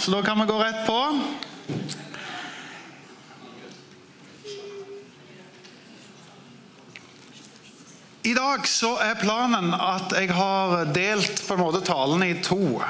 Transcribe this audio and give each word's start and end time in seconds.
så 0.00 0.10
da 0.10 0.22
kan 0.22 0.40
vi 0.40 0.46
gå 0.46 0.58
rett 0.58 0.86
på. 0.86 1.20
I 8.22 8.34
dag 8.34 8.66
så 8.68 8.94
er 9.00 9.18
planen 9.20 9.74
at 9.74 10.14
jeg 10.16 10.32
har 10.32 10.86
delt 10.94 11.42
på 11.44 11.56
en 11.56 11.60
måte 11.60 11.82
talen 11.84 12.24
i 12.24 12.38
to. 12.44 12.80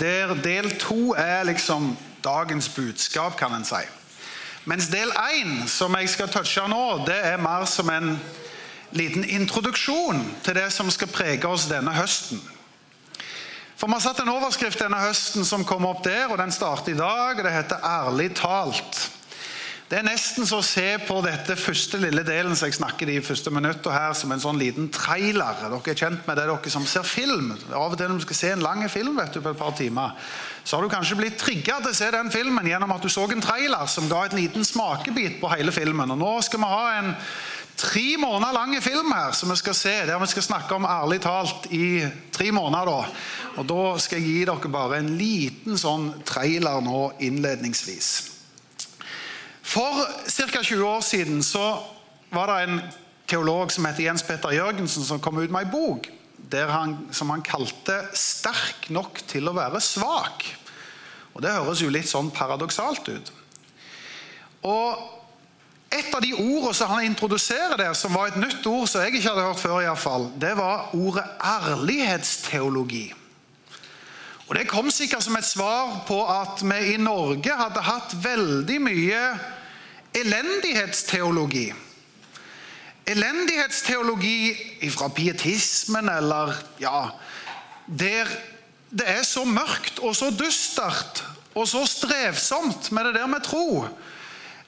Der 0.00 0.34
del 0.44 0.68
to 0.80 1.14
er 1.16 1.48
liksom 1.48 1.94
dagens 2.24 2.68
budskap, 2.76 3.36
kan 3.36 3.54
en 3.56 3.64
si. 3.64 3.80
Mens 4.68 4.90
del 4.92 5.08
én, 5.08 5.64
som 5.68 5.96
jeg 5.96 6.12
skal 6.12 6.28
touche 6.28 6.68
nå, 6.68 7.04
det 7.08 7.16
er 7.16 7.40
mer 7.40 7.64
som 7.64 7.88
en 7.88 8.12
liten 8.92 9.24
introduksjon 9.24 10.20
til 10.44 10.60
det 10.60 10.68
som 10.72 10.90
skal 10.92 11.12
prege 11.12 11.48
oss 11.48 11.68
denne 11.72 11.96
høsten. 11.96 12.40
For 13.78 13.86
Vi 13.86 13.94
har 13.94 14.02
satt 14.02 14.24
en 14.24 14.32
overskrift 14.32 14.80
denne 14.82 14.98
høsten 14.98 15.44
som 15.46 15.62
kom 15.66 15.84
opp 15.86 16.00
der, 16.02 16.24
og 16.32 16.40
den 16.40 16.50
starter 16.50 16.96
i 16.96 16.98
dag. 16.98 17.38
og 17.38 17.44
Det 17.44 17.52
heter 17.52 17.78
'Ærlig 17.78 18.34
talt'. 18.34 19.10
Det 19.88 19.98
er 19.98 20.02
nesten 20.02 20.44
så 20.44 20.58
å 20.58 20.64
se 20.66 20.98
på 21.06 21.22
dette 21.24 21.54
første 21.56 21.96
lille 21.96 22.20
delen 22.26 22.56
som 22.56 22.66
jeg 22.66 22.74
snakker 22.74 23.06
de 23.06 23.22
første 23.24 23.50
minutter 23.50 23.90
her, 23.90 24.12
som 24.12 24.32
en 24.32 24.40
sånn 24.40 24.58
liten 24.58 24.90
trailer. 24.92 25.54
Dere 25.62 25.80
er 25.80 25.94
kjent 25.94 26.26
med 26.26 26.36
det, 26.36 26.44
dere 26.44 26.70
som 26.70 26.84
ser 26.84 27.02
film. 27.02 27.56
Av 27.72 27.92
og 27.92 27.96
til 27.96 28.08
når 28.08 28.18
du 28.18 28.26
skal 28.26 28.36
se 28.36 28.50
en 28.50 28.66
lang 28.66 28.90
film 28.90 29.16
vet 29.16 29.32
du, 29.32 29.40
på 29.40 29.48
et 29.48 29.56
par 29.56 29.72
timer, 29.72 30.12
så 30.64 30.76
har 30.76 30.82
du 30.82 30.94
kanskje 30.94 31.16
blitt 31.16 31.38
trigga 31.38 31.80
til 31.80 31.88
å 31.88 31.94
se 31.94 32.10
den 32.10 32.30
filmen 32.30 32.66
gjennom 32.66 32.92
at 32.92 33.02
du 33.02 33.08
så 33.08 33.24
en 33.32 33.40
trailer 33.40 33.86
som 33.86 34.08
ga 34.08 34.26
et 34.26 34.36
liten 34.36 34.64
smakebit 34.64 35.40
på 35.40 35.48
hele 35.56 35.72
filmen. 35.72 36.10
Og 36.10 36.18
Nå 36.18 36.42
skal 36.42 36.58
vi 36.58 36.66
ha 36.66 36.98
en 36.98 37.16
tre 37.78 38.16
måneder 38.18 38.52
lang 38.56 38.74
film 38.82 39.12
her 39.14 39.32
som 39.36 39.50
vi 39.52 39.56
skal 39.60 39.76
se, 39.76 39.94
der 40.06 40.18
vi 40.18 40.26
skal 40.26 40.42
snakke 40.42 40.74
om 40.74 40.86
ærlig 40.88 41.20
talt 41.22 41.68
i 41.70 42.06
tre 42.34 42.50
måneder. 42.52 42.84
da. 42.84 43.06
Og 43.56 43.68
Da 43.68 43.98
skal 43.98 44.18
jeg 44.18 44.26
gi 44.28 44.44
dere 44.44 44.72
bare 44.72 44.98
en 44.98 45.16
liten 45.18 45.78
sånn 45.78 46.10
trailer 46.26 46.80
nå 46.82 47.12
innledningsvis. 47.20 48.30
For 49.62 50.06
ca. 50.26 50.62
20 50.62 50.84
år 50.86 51.00
siden 51.00 51.42
så 51.42 51.78
var 52.32 52.46
det 52.46 52.68
en 52.68 52.80
teolog 53.28 53.72
som 53.72 53.84
heter 53.84 54.02
Jens 54.08 54.22
Petter 54.22 54.50
Jørgensen, 54.56 55.04
som 55.04 55.20
kom 55.20 55.38
ut 55.38 55.50
med 55.50 55.66
ei 55.66 55.70
bok 55.70 56.08
han, 56.48 57.08
som 57.12 57.30
han 57.30 57.42
kalte 57.42 58.08
'Sterk 58.14 58.90
nok 58.90 59.20
til 59.26 59.48
å 59.48 59.52
være 59.52 59.80
svak'. 59.80 60.54
Og 61.34 61.42
Det 61.42 61.52
høres 61.52 61.82
jo 61.82 61.88
litt 61.88 62.08
sånn 62.08 62.30
paradoksalt 62.30 63.08
ut. 63.08 63.32
Og 64.62 65.17
Et 65.88 66.14
av 66.14 66.20
de 66.20 66.34
ordene 66.34 66.74
som 66.76 66.90
han 66.92 67.06
introduserer 67.08 67.78
der, 67.80 67.94
som 67.96 68.12
var 68.12 68.28
et 68.28 68.40
nytt 68.40 68.66
ord 68.68 68.88
som 68.90 69.00
jeg 69.02 69.16
ikke 69.16 69.30
hadde 69.30 69.46
hørt 69.46 69.62
før, 69.62 69.78
i 69.80 69.88
hvert 69.88 70.02
fall, 70.02 70.26
det 70.40 70.52
var 70.58 70.90
ordet 70.96 71.24
ærlighetsteologi. 71.40 73.06
Og 74.48 74.54
Det 74.56 74.68
kom 74.68 74.90
sikkert 74.90 75.24
som 75.24 75.36
et 75.36 75.44
svar 75.44 76.04
på 76.08 76.22
at 76.32 76.62
vi 76.64 76.94
i 76.94 77.00
Norge 77.00 77.56
hadde 77.56 77.84
hatt 77.84 78.14
veldig 78.24 78.78
mye 78.80 79.22
elendighetsteologi. 80.16 81.66
Elendighetsteologi 83.08 84.90
fra 84.92 85.08
pietismen 85.08 86.08
eller 86.08 86.56
ja, 86.80 87.10
Der 87.88 88.28
det 88.90 89.04
er 89.08 89.24
så 89.26 89.44
mørkt 89.44 90.00
og 90.00 90.14
så 90.16 90.30
dystert 90.32 91.22
og 91.54 91.66
så 91.68 91.82
strevsomt 91.88 92.92
med 92.92 93.08
det 93.08 93.18
der 93.18 93.26
med 93.28 93.44
tro. 93.44 93.84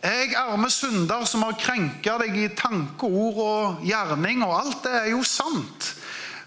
Jeg 0.00 0.32
arme 0.40 0.70
synder 0.72 1.26
som 1.28 1.42
har 1.44 1.58
krenka 1.60 2.14
deg 2.22 2.36
i 2.40 2.46
tanke, 2.56 3.04
ord 3.04 3.40
og 3.44 3.82
gjerning, 3.84 4.40
og 4.46 4.54
alt 4.56 4.86
det 4.86 4.94
er 4.96 5.10
jo 5.12 5.20
sant. 5.26 5.90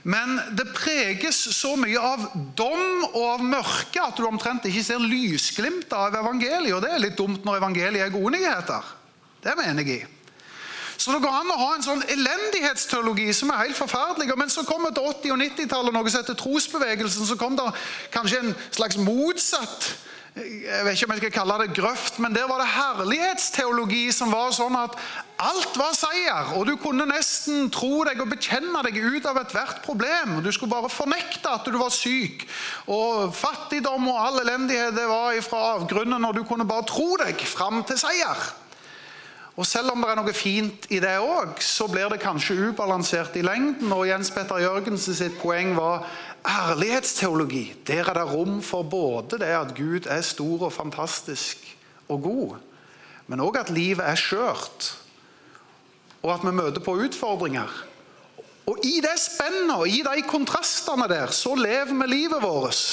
Men 0.03 0.39
det 0.57 0.65
preges 0.75 1.37
så 1.55 1.75
mye 1.79 1.99
av 2.01 2.25
dom 2.57 3.05
og 3.13 3.21
av 3.27 3.43
mørke 3.45 4.01
at 4.03 4.17
du 4.17 4.25
omtrent 4.27 4.65
ikke 4.67 4.83
ser 4.83 5.05
lysglimt 5.05 5.93
av 5.95 6.17
evangeliet. 6.19 6.73
Og 6.75 6.81
det 6.83 6.91
er 6.91 7.03
litt 7.05 7.19
dumt 7.19 7.45
når 7.45 7.61
evangeliet 7.61 8.03
er 8.03 8.11
gode 8.11 8.33
nyheter. 8.35 8.89
Det 9.45 9.55
mener 9.59 9.85
jeg 9.85 10.01
i. 10.01 10.09
Så 10.97 11.13
det 11.13 11.21
går 11.23 11.35
an 11.35 11.53
å 11.53 11.59
ha 11.59 11.69
en 11.75 11.85
sånn 11.85 12.03
elendighetsteologi 12.09 13.29
som 13.35 13.53
er 13.53 13.67
helt 13.67 13.77
forferdelig. 13.77 14.33
Men 14.39 14.51
så 14.51 14.65
kommer 14.67 14.91
til 14.95 15.07
80- 15.07 15.35
og 15.35 15.39
90-tallet 15.45 15.95
noe 15.95 16.11
som 16.11 16.23
heter 16.23 16.37
trosbevegelsen. 16.41 17.29
Så 17.29 17.37
kom 17.39 17.55
det 17.59 17.69
kanskje 18.13 18.41
en 18.43 18.53
slags 18.73 18.99
motsatt 18.99 19.93
jeg 20.33 20.85
vet 20.85 20.95
ikke 20.97 21.05
om 21.05 21.11
jeg 21.13 21.21
skal 21.21 21.33
kalle 21.35 21.55
det 21.61 21.75
grøft, 21.77 22.15
men 22.23 22.33
der 22.33 22.47
var 22.49 22.57
det 22.63 22.71
herlighetsteologi 22.73 24.07
som 24.15 24.31
var 24.33 24.49
sånn 24.55 24.73
at 24.79 24.95
alt 25.43 25.77
var 25.77 25.93
seier. 25.93 26.55
Og 26.57 26.65
du 26.65 26.73
kunne 26.81 27.05
nesten 27.05 27.69
tro 27.73 28.01
deg 28.07 28.23
og 28.23 28.31
bekjenne 28.31 28.81
deg 28.87 28.97
ut 28.97 29.27
av 29.29 29.37
ethvert 29.43 29.83
problem. 29.85 30.39
Du 30.41 30.49
skulle 30.49 30.73
bare 30.73 30.89
fornekte 30.89 31.53
at 31.53 31.69
du 31.69 31.77
var 31.77 31.93
syk. 31.93 32.47
Og 32.89 33.29
fattigdom 33.37 34.09
og 34.09 34.19
all 34.23 34.41
elendighet 34.41 34.97
det 34.97 35.05
var 35.11 35.37
ifra 35.37 35.61
avgrunnen, 35.75 36.25
og 36.25 36.33
du 36.33 36.41
kunne 36.49 36.65
bare 36.65 36.89
tro 36.89 37.11
deg 37.21 37.45
fram 37.45 37.83
til 37.85 38.01
seier. 38.01 38.41
Og 39.53 39.65
Selv 39.69 39.91
om 39.93 40.01
det 40.01 40.09
er 40.09 40.17
noe 40.17 40.33
fint 40.33 40.87
i 40.89 40.97
det 41.03 41.13
òg, 41.21 41.59
så 41.61 41.85
blir 41.91 42.09
det 42.09 42.23
kanskje 42.23 42.55
ubalansert 42.71 43.35
i 43.37 43.43
lengden. 43.45 43.91
og 43.93 44.07
Jens 44.07 44.31
Petter 44.33 44.63
Jørgensen 44.63 45.13
sitt 45.13 45.37
poeng 45.41 45.75
var 45.77 46.07
ærlighetsteologi. 46.41 47.75
Der 47.85 48.09
er 48.09 48.17
det 48.17 48.33
rom 48.33 48.61
for 48.61 48.81
både 48.83 49.37
det 49.37 49.53
at 49.53 49.75
Gud 49.77 50.09
er 50.09 50.21
stor 50.21 50.65
og 50.65 50.73
fantastisk 50.73 51.61
og 52.09 52.21
god, 52.21 52.55
men 53.27 53.39
òg 53.39 53.59
at 53.61 53.69
livet 53.69 54.03
er 54.05 54.17
skjørt, 54.19 54.97
og 56.23 56.33
at 56.33 56.43
vi 56.43 56.51
møter 56.51 56.81
på 56.81 56.97
utfordringer. 57.05 57.69
Og 58.65 58.79
I 58.83 58.99
det 59.03 59.15
spennet 59.19 59.75
og 59.75 59.87
i 59.87 60.01
de 60.01 60.21
kontrastene 60.27 61.07
der, 61.11 61.31
så 61.35 61.53
lever 61.55 61.93
vi 61.93 62.07
livet 62.09 62.41
vårt. 62.41 62.83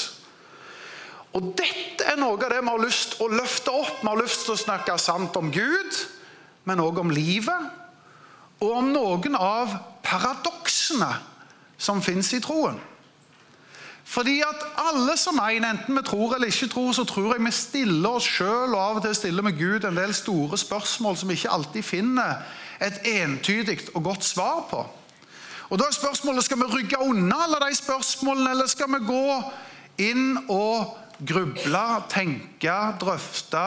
Og 1.33 1.53
Dette 1.57 2.05
er 2.05 2.19
noe 2.19 2.35
av 2.35 2.49
det 2.51 2.59
vi 2.59 2.69
har 2.69 2.81
lyst 2.83 3.15
til 3.15 3.25
å 3.25 3.35
løfte 3.39 3.71
opp. 3.71 4.01
Vi 4.01 4.07
har 4.09 4.19
lyst 4.19 4.43
til 4.45 4.53
å 4.53 4.59
snakke 4.59 4.97
sant 4.99 5.37
om 5.39 5.47
Gud, 5.51 6.01
men 6.63 6.83
òg 6.83 7.01
om 7.01 7.13
livet. 7.13 7.69
Og 8.61 8.77
om 8.77 8.91
noen 8.93 9.35
av 9.35 9.73
paradoksene 10.05 11.09
som 11.81 12.01
fins 12.01 12.33
i 12.37 12.41
troen. 12.43 12.77
Fordi 14.11 14.41
at 14.43 14.63
alle 14.81 15.13
som 15.17 15.39
en, 15.39 15.65
enten 15.65 15.95
vi 15.95 16.03
tror 16.03 16.35
eller 16.35 16.51
ikke 16.51 16.67
tror, 16.73 16.91
så 16.91 17.05
tror 17.07 17.35
jeg 17.35 17.45
vi 17.45 17.51
stiller 17.55 18.17
oss 18.17 18.27
sjøl 18.27 18.73
og 18.73 18.81
av 18.81 18.97
og 18.99 19.05
til 19.05 19.15
stiller 19.15 19.45
med 19.45 19.59
Gud 19.59 19.85
en 19.87 19.97
del 19.97 20.11
store 20.13 20.59
spørsmål 20.59 21.15
som 21.17 21.31
vi 21.31 21.37
ikke 21.39 21.53
alltid 21.55 21.85
finner 21.87 22.41
et 22.81 22.99
entydig 23.07 23.77
og 23.93 24.03
godt 24.09 24.27
svar 24.27 24.65
på. 24.69 24.81
Og 25.71 25.79
da 25.79 25.87
er 25.87 25.95
spørsmålet, 25.95 26.43
Skal 26.43 26.59
vi 26.59 26.63
rygge 26.63 26.99
unna 26.99 27.43
alle 27.45 27.61
de 27.63 27.75
spørsmålene, 27.75 28.51
eller 28.51 28.67
skal 28.67 28.91
vi 28.91 29.05
gå 29.07 29.43
inn 29.97 30.37
og 30.49 30.97
gruble, 31.27 31.85
tenke, 32.09 32.75
drøfte? 32.99 33.63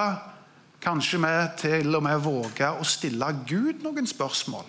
Kanskje 0.85 1.19
vi 1.19 1.35
til 1.59 1.97
og 1.97 2.03
med 2.05 2.21
våger 2.21 2.77
å 2.77 2.85
stille 2.85 3.31
Gud 3.49 3.85
noen 3.85 4.07
spørsmål? 4.07 4.67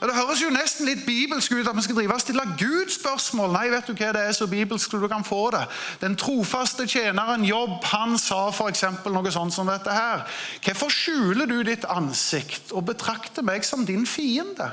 Ja, 0.00 0.06
Det 0.06 0.14
høres 0.16 0.40
jo 0.40 0.48
nesten 0.48 0.86
litt 0.88 1.02
bibelsk 1.04 1.52
ut 1.52 1.68
at 1.68 1.76
vi 1.76 1.82
skal 1.84 1.96
drive 1.98 2.14
og 2.14 2.22
stille 2.22 2.44
Gud 2.56 2.92
spørsmål. 2.94 3.50
Nei, 3.52 3.66
vet 3.68 3.88
du 3.90 3.92
hva 3.92 4.12
det 4.16 4.22
er 4.24 4.32
så 4.32 4.46
bibelsk 4.48 4.94
du 4.96 5.08
kan 5.12 5.26
få 5.26 5.50
det? 5.52 5.66
Den 6.00 6.16
trofaste 6.16 6.86
tjeneren 6.88 7.44
Jobb 7.44 7.84
han 7.90 8.16
sa 8.18 8.46
f.eks. 8.48 8.84
noe 9.04 9.32
sånt 9.34 9.52
som 9.52 9.68
dette 9.68 9.92
her. 9.92 10.24
Hvorfor 10.64 10.94
skjuler 10.94 11.50
du 11.50 11.58
ditt 11.66 11.84
ansikt 11.84 12.72
og 12.72 12.86
betrakter 12.88 13.44
meg 13.44 13.66
som 13.68 13.84
din 13.84 14.06
fiende? 14.08 14.70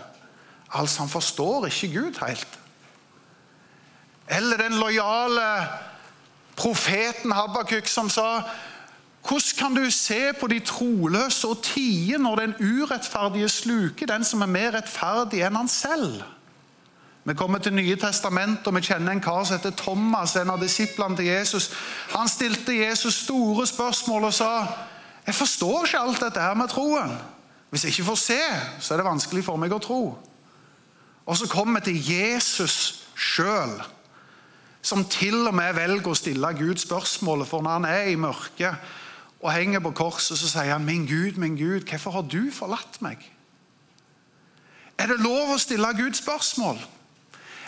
Altså, 0.71 1.03
han 1.03 1.11
forstår 1.11 1.67
ikke 1.67 1.91
Gud 1.97 2.23
helt. 2.23 2.57
Eller 4.31 4.63
den 4.63 4.79
lojale 4.79 5.67
profeten 6.55 7.35
Habakuk 7.35 7.87
som 7.87 8.09
sa 8.09 8.45
hvordan 9.27 9.57
kan 9.59 9.75
du 9.75 9.91
se 9.91 10.33
på 10.39 10.47
de 10.47 10.59
troløse 10.63 11.47
og 11.47 11.61
tie 11.63 12.17
når 12.17 12.35
den 12.35 12.55
urettferdige 12.59 13.49
sluker 13.49 14.07
den 14.07 14.23
som 14.23 14.41
er 14.41 14.51
mer 14.51 14.75
rettferdig 14.77 15.41
enn 15.43 15.57
han 15.59 15.71
selv? 15.71 16.21
Vi 17.27 17.35
kommer 17.35 17.59
til 17.59 17.73
Nye 17.75 17.95
testament, 17.99 18.67
og 18.67 18.75
vi 18.77 18.85
kjenner 18.87 19.11
en 19.11 19.21
kar 19.21 19.43
som 19.43 19.57
heter 19.57 19.73
Thomas, 19.75 20.37
en 20.39 20.53
av 20.53 20.61
disiplene 20.63 21.17
til 21.19 21.27
Jesus. 21.27 21.73
Han 22.13 22.29
stilte 22.31 22.77
Jesus 22.77 23.25
store 23.25 23.65
spørsmål 23.67 24.29
og 24.29 24.37
sa 24.37 24.51
jeg 25.27 25.35
forstår 25.35 25.81
ikke 25.83 25.99
alt 25.99 26.21
dette 26.23 26.39
her 26.39 26.55
med 26.55 26.71
troen. 26.71 27.17
Hvis 27.69 27.83
jeg 27.83 27.91
ikke 27.91 28.07
får 28.13 28.19
se, 28.21 28.39
så 28.79 28.93
er 28.93 29.01
det 29.01 29.09
vanskelig 29.09 29.43
for 29.43 29.59
meg 29.59 29.75
å 29.75 29.81
tro. 29.83 30.01
Og 31.27 31.35
så 31.35 31.49
kommer 31.51 31.81
vi 31.81 31.91
til 31.91 32.13
Jesus 32.13 33.03
sjøl, 33.11 33.75
som 34.79 35.03
til 35.11 35.41
og 35.49 35.57
med 35.57 35.75
velger 35.75 36.07
å 36.07 36.15
stille 36.15 36.53
Gud 36.55 36.79
spørsmålet, 36.79 37.49
for 37.49 37.59
når 37.59 37.75
han 37.75 37.89
er 37.91 38.07
i 38.07 38.15
mørket 38.15 38.95
og 39.41 39.53
henger 39.53 39.79
på 39.79 39.91
korset, 39.91 40.37
så 40.39 40.49
sier 40.49 40.73
han, 40.73 40.85
'Min 40.85 41.05
Gud, 41.05 41.37
min 41.37 41.57
Gud, 41.57 41.89
hvorfor 41.89 42.11
har 42.11 42.21
du 42.21 42.51
forlatt 42.51 43.01
meg?' 43.01 43.31
Er 44.97 45.07
det 45.07 45.19
lov 45.19 45.53
å 45.53 45.57
stille 45.61 45.93
Gud 45.93 46.13
spørsmål? 46.17 46.79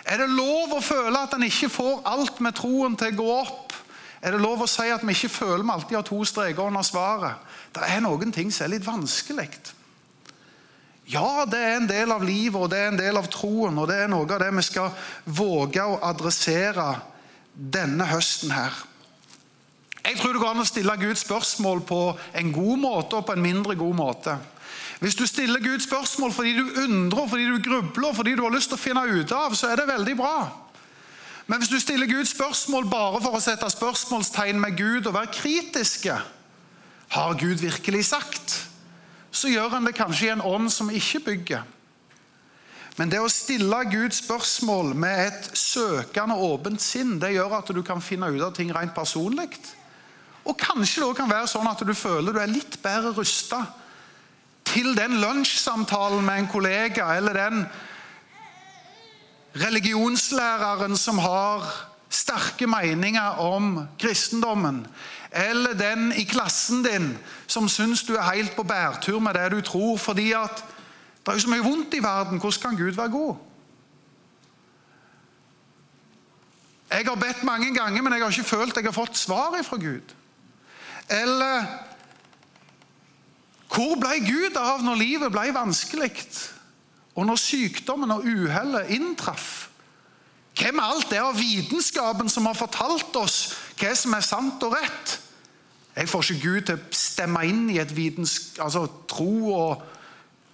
Er 0.05 0.17
det 0.17 0.29
lov 0.29 0.73
å 0.73 0.81
føle 0.81 1.19
at 1.19 1.33
en 1.33 1.45
ikke 1.45 1.69
får 1.69 2.01
alt 2.09 2.39
med 2.41 2.55
troen 2.57 2.95
til 2.97 3.13
å 3.13 3.17
gå 3.19 3.33
opp? 3.41 3.73
Er 4.21 4.31
det 4.31 4.41
lov 4.41 4.63
å 4.65 4.67
si 4.67 4.87
at 4.89 5.03
vi 5.05 5.13
ikke 5.13 5.29
føler 5.29 5.63
vi 5.63 5.71
alltid 5.71 5.95
har 5.95 6.07
to 6.07 6.23
streker 6.25 6.65
under 6.65 6.81
svaret? 6.81 7.37
Det 7.75 7.85
er 7.85 8.01
noen 8.01 8.33
ting 8.35 8.49
som 8.51 8.65
er 8.65 8.73
litt 8.73 8.87
vanskelig. 8.87 9.49
Ja, 11.09 11.45
det 11.49 11.59
er 11.59 11.77
en 11.77 11.87
del 11.89 12.11
av 12.11 12.25
livet 12.25 12.59
og 12.59 12.69
det 12.69 12.81
er 12.81 12.91
en 12.91 12.99
del 12.99 13.17
av 13.17 13.29
troen, 13.31 13.77
og 13.77 13.87
det 13.89 13.95
er 14.03 14.11
noe 14.11 14.27
av 14.27 14.41
det 14.41 14.49
vi 14.57 14.65
skal 14.65 14.91
våge 15.25 15.85
å 15.85 16.01
adressere 16.05 16.91
denne 17.53 18.05
høsten 18.09 18.53
her. 18.53 18.75
Jeg 20.05 20.17
tror 20.19 20.33
det 20.33 20.41
går 20.41 20.53
an 20.53 20.63
å 20.63 20.67
stille 20.67 20.95
Gud 21.01 21.19
spørsmål 21.19 21.83
på 21.87 21.99
en 22.39 22.53
god 22.55 22.79
måte 22.79 23.19
og 23.19 23.27
på 23.27 23.35
en 23.35 23.43
mindre 23.43 23.75
god 23.79 23.97
måte. 23.97 24.37
Hvis 24.99 25.15
du 25.15 25.25
stiller 25.27 25.63
Gud 25.63 25.79
spørsmål 25.79 26.33
fordi 26.35 26.53
du 26.57 26.81
undrer, 26.83 27.27
fordi 27.27 27.45
du 27.47 27.61
grubler, 27.63 28.13
fordi 28.13 28.35
du 28.35 28.43
har 28.43 28.55
lyst 28.55 28.71
til 28.71 28.79
å 28.79 28.81
finne 28.81 29.03
ut 29.07 29.31
av, 29.31 29.55
så 29.55 29.71
er 29.71 29.79
det 29.79 29.87
veldig 29.87 30.15
bra. 30.19 30.35
Men 31.47 31.61
hvis 31.61 31.71
du 31.71 31.79
stiller 31.81 32.09
Gud 32.09 32.27
spørsmål 32.29 32.89
bare 32.91 33.21
for 33.23 33.37
å 33.37 33.41
sette 33.41 33.69
spørsmålstegn 33.73 34.59
med 34.61 34.75
Gud 34.77 35.07
og 35.09 35.15
være 35.15 35.33
kritiske 35.33 36.19
Har 37.09 37.39
Gud 37.39 37.63
virkelig 37.63 38.03
sagt? 38.11 38.53
Så 39.31 39.49
gjør 39.49 39.71
han 39.73 39.87
det 39.87 39.95
kanskje 39.97 40.27
i 40.27 40.33
en 40.33 40.45
ånd 40.45 40.69
som 40.73 40.91
ikke 40.93 41.23
bygger. 41.25 41.63
Men 42.99 43.09
det 43.09 43.21
å 43.23 43.31
stille 43.31 43.79
Gud 43.89 44.13
spørsmål 44.13 44.91
med 44.99 45.21
et 45.29 45.49
søkende, 45.57 46.35
åpent 46.35 46.81
sinn, 46.83 47.15
det 47.21 47.31
gjør 47.33 47.55
at 47.61 47.71
du 47.73 47.81
kan 47.87 48.03
finne 48.03 48.29
ut 48.29 48.43
av 48.43 48.53
ting 48.57 48.73
rent 48.75 48.93
personlig. 48.93 49.47
Og 50.47 50.57
kanskje 50.57 51.03
det 51.03 51.17
kan 51.17 51.31
være 51.31 51.49
sånn 51.51 51.67
at 51.69 51.83
du 51.85 51.93
føler 51.97 52.33
du 52.33 52.39
er 52.41 52.51
litt 52.51 52.79
bedre 52.83 53.13
rusta 53.17 53.63
til 54.69 54.93
den 54.97 55.17
lunsjsamtalen 55.21 56.25
med 56.25 56.43
en 56.43 56.49
kollega 56.51 57.09
eller 57.17 57.37
den 57.37 57.63
religionslæreren 59.59 60.97
som 60.97 61.19
har 61.23 61.65
sterke 62.09 62.67
meninger 62.69 63.41
om 63.41 63.87
kristendommen, 64.01 64.81
eller 65.31 65.73
den 65.77 66.11
i 66.17 66.25
klassen 66.25 66.81
din 66.85 67.11
som 67.47 67.69
syns 67.69 68.01
du 68.05 68.15
er 68.15 68.31
helt 68.31 68.55
på 68.57 68.65
bærtur 68.65 69.19
med 69.21 69.37
det 69.37 69.51
du 69.53 69.61
tror 69.61 69.97
fordi 69.97 70.31
at 70.37 70.63
det 71.19 71.33
er 71.33 71.37
jo 71.37 71.43
så 71.45 71.51
mye 71.51 71.65
vondt 71.65 71.93
i 71.93 72.01
verden. 72.01 72.39
Hvordan 72.39 72.61
kan 72.61 72.77
Gud 72.77 72.95
være 72.97 73.11
god? 73.13 73.35
Jeg 76.89 77.05
har 77.05 77.15
bedt 77.15 77.43
mange 77.43 77.75
ganger, 77.75 78.01
men 78.01 78.13
jeg 78.13 78.23
har 78.23 78.31
ikke 78.31 78.49
følt 78.49 78.75
jeg 78.75 78.85
har 78.85 78.95
fått 78.95 79.17
svar 79.17 79.53
fra 79.63 79.77
Gud. 79.77 80.15
Eller 81.09 81.65
hvor 83.69 83.95
ble 84.01 84.19
Gud 84.25 84.57
av 84.57 84.83
når 84.85 84.99
livet 84.99 85.33
ble 85.33 85.49
vanskelig, 85.53 86.11
og 87.17 87.25
når 87.27 87.41
sykdommen 87.41 88.13
og 88.13 88.25
uhellet 88.25 88.93
inntraff? 88.95 89.69
Hvem 90.59 90.79
er 90.81 90.91
alt 90.91 91.09
det 91.11 91.21
av 91.23 91.37
vitenskapen 91.37 92.29
som 92.31 92.49
har 92.49 92.57
fortalt 92.57 93.15
oss 93.15 93.37
hva 93.79 93.93
som 93.95 94.15
er 94.17 94.25
sant 94.25 94.63
og 94.67 94.75
rett? 94.75 95.15
Jeg 95.95 96.09
får 96.09 96.25
ikke 96.25 96.43
Gud 96.43 96.65
til 96.67 96.79
å 96.79 96.95
stemme 96.95 97.45
inn 97.47 97.69
i 97.71 97.79
et 97.81 97.91
vitenskap, 97.95 98.65
altså, 98.67 98.85
tro 99.09 99.53
og 99.55 99.85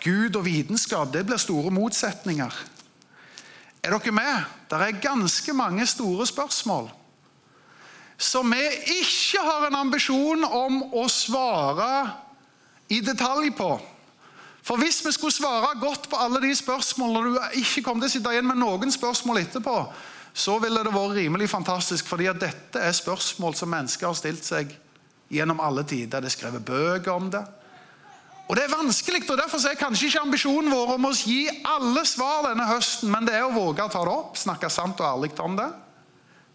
Gud 0.03 0.37
og 0.37 0.45
vitenskap. 0.45 1.11
Det 1.13 1.25
blir 1.25 1.41
store 1.41 1.73
motsetninger. 1.73 2.61
Er 3.85 3.93
dere 3.93 4.13
med? 4.13 4.45
Det 4.69 4.79
er 4.81 5.01
ganske 5.01 5.53
mange 5.53 5.85
store 5.89 6.25
spørsmål 6.29 6.89
som 8.17 8.51
vi 8.51 8.63
ikke 8.99 9.41
har 9.43 9.67
en 9.67 9.81
ambisjon 9.83 10.45
om 10.47 10.79
å 10.95 11.07
svare 11.11 11.89
i 12.87 13.01
detalj 13.03 13.51
på. 13.57 13.73
For 14.65 14.81
Hvis 14.81 15.03
vi 15.05 15.11
skulle 15.13 15.35
svare 15.35 15.75
godt 15.77 16.09
på 16.09 16.17
alle 16.17 16.41
de 16.41 16.55
spørsmålene, 16.55 17.35
og 17.35 17.51
du 17.53 17.59
ikke 17.61 17.83
kom 17.85 17.99
til 18.01 18.09
å 18.09 18.13
sitte 18.15 18.31
igjen 18.33 18.47
med 18.49 18.57
noen 18.57 18.91
spørsmål 18.91 19.43
etterpå, 19.43 19.75
så 20.35 20.57
ville 20.59 20.81
det 20.83 20.93
vært 20.95 21.13
rimelig 21.19 21.51
fantastisk, 21.51 22.07
fordi 22.09 22.27
at 22.31 22.41
dette 22.41 22.81
er 22.81 22.95
spørsmål 22.95 23.53
som 23.55 23.69
mennesker 23.71 24.09
har 24.09 24.17
stilt 24.17 24.43
seg 24.43 24.73
gjennom 25.31 25.61
alle 25.63 25.85
tider. 25.87 26.19
Det 26.19 26.31
er 26.31 26.33
skrevet 26.33 26.65
bøker 26.65 27.13
om 27.13 27.29
det. 27.31 27.43
Og 28.45 28.55
Det 28.55 28.65
er 28.65 28.73
vanskelig, 28.73 29.23
og 29.29 29.37
derfor 29.37 29.61
er 29.69 29.77
kanskje 29.79 30.09
ikke 30.09 30.21
ambisjonen 30.21 30.73
vår 30.73 30.97
om 30.97 31.07
å 31.07 31.13
gi 31.17 31.47
alle 31.65 32.03
svar 32.05 32.49
denne 32.49 32.67
høsten, 32.69 33.09
men 33.09 33.25
det 33.25 33.33
er 33.37 33.47
å 33.47 33.55
våge 33.55 33.85
å 33.85 33.89
ta 33.89 34.03
det 34.05 34.13
opp, 34.13 34.37
snakke 34.37 34.69
sant 34.69 35.01
og 35.01 35.07
ærlig 35.07 35.31
om 35.41 35.55
det. 35.57 35.69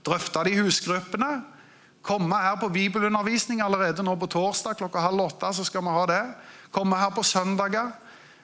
Drøfte 0.06 0.44
det 0.44 0.54
i 0.54 0.60
husgruppene. 0.60 1.30
Komme 2.02 2.36
her 2.40 2.56
på 2.60 2.70
bibelundervisning 2.72 3.60
allerede 3.60 4.02
nå 4.02 4.14
på 4.16 4.28
torsdag 4.32 4.78
klokka 4.80 5.02
halv 5.04 5.20
åtte. 5.20 5.52
så 5.52 5.64
skal 5.64 5.84
vi 5.84 5.96
ha 5.96 6.06
det. 6.06 6.22
Komme 6.72 6.96
her 6.96 7.10
på 7.10 7.22
søndager. 7.22 7.92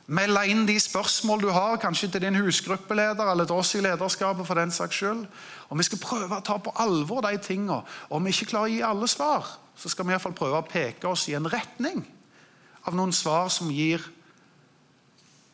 Melde 0.07 0.43
inn 0.47 0.67
de 0.67 0.77
spørsmål 0.79 1.41
du 1.43 1.49
har, 1.51 1.81
kanskje 1.83 2.09
til 2.09 2.23
din 2.23 2.37
husgruppeleder 2.39 3.31
eller 3.33 3.45
til 3.45 3.55
oss 3.55 3.75
i 3.75 3.81
lederskapet. 3.81 4.47
for 4.47 4.55
den 4.55 4.71
saks 4.71 4.95
skyld. 4.97 5.27
Og 5.69 5.79
Vi 5.79 5.83
skal 5.83 5.99
prøve 5.99 6.37
å 6.37 6.45
ta 6.45 6.59
på 6.59 6.73
alvor 6.77 7.21
de 7.21 7.39
tingene. 7.39 7.83
Om 8.11 8.25
vi 8.25 8.31
ikke 8.31 8.51
klarer 8.51 8.71
å 8.71 8.75
gi 8.75 8.83
alle 8.83 9.09
svar, 9.09 9.47
så 9.77 9.89
skal 9.89 10.05
vi 10.05 10.11
i 10.11 10.15
hvert 10.15 10.23
fall 10.23 10.33
prøve 10.33 10.59
å 10.59 10.69
peke 10.69 11.09
oss 11.09 11.29
i 11.29 11.35
en 11.35 11.51
retning 11.51 12.07
av 12.87 12.95
noen 12.95 13.13
svar 13.13 13.49
som 13.49 13.71
gir 13.71 14.01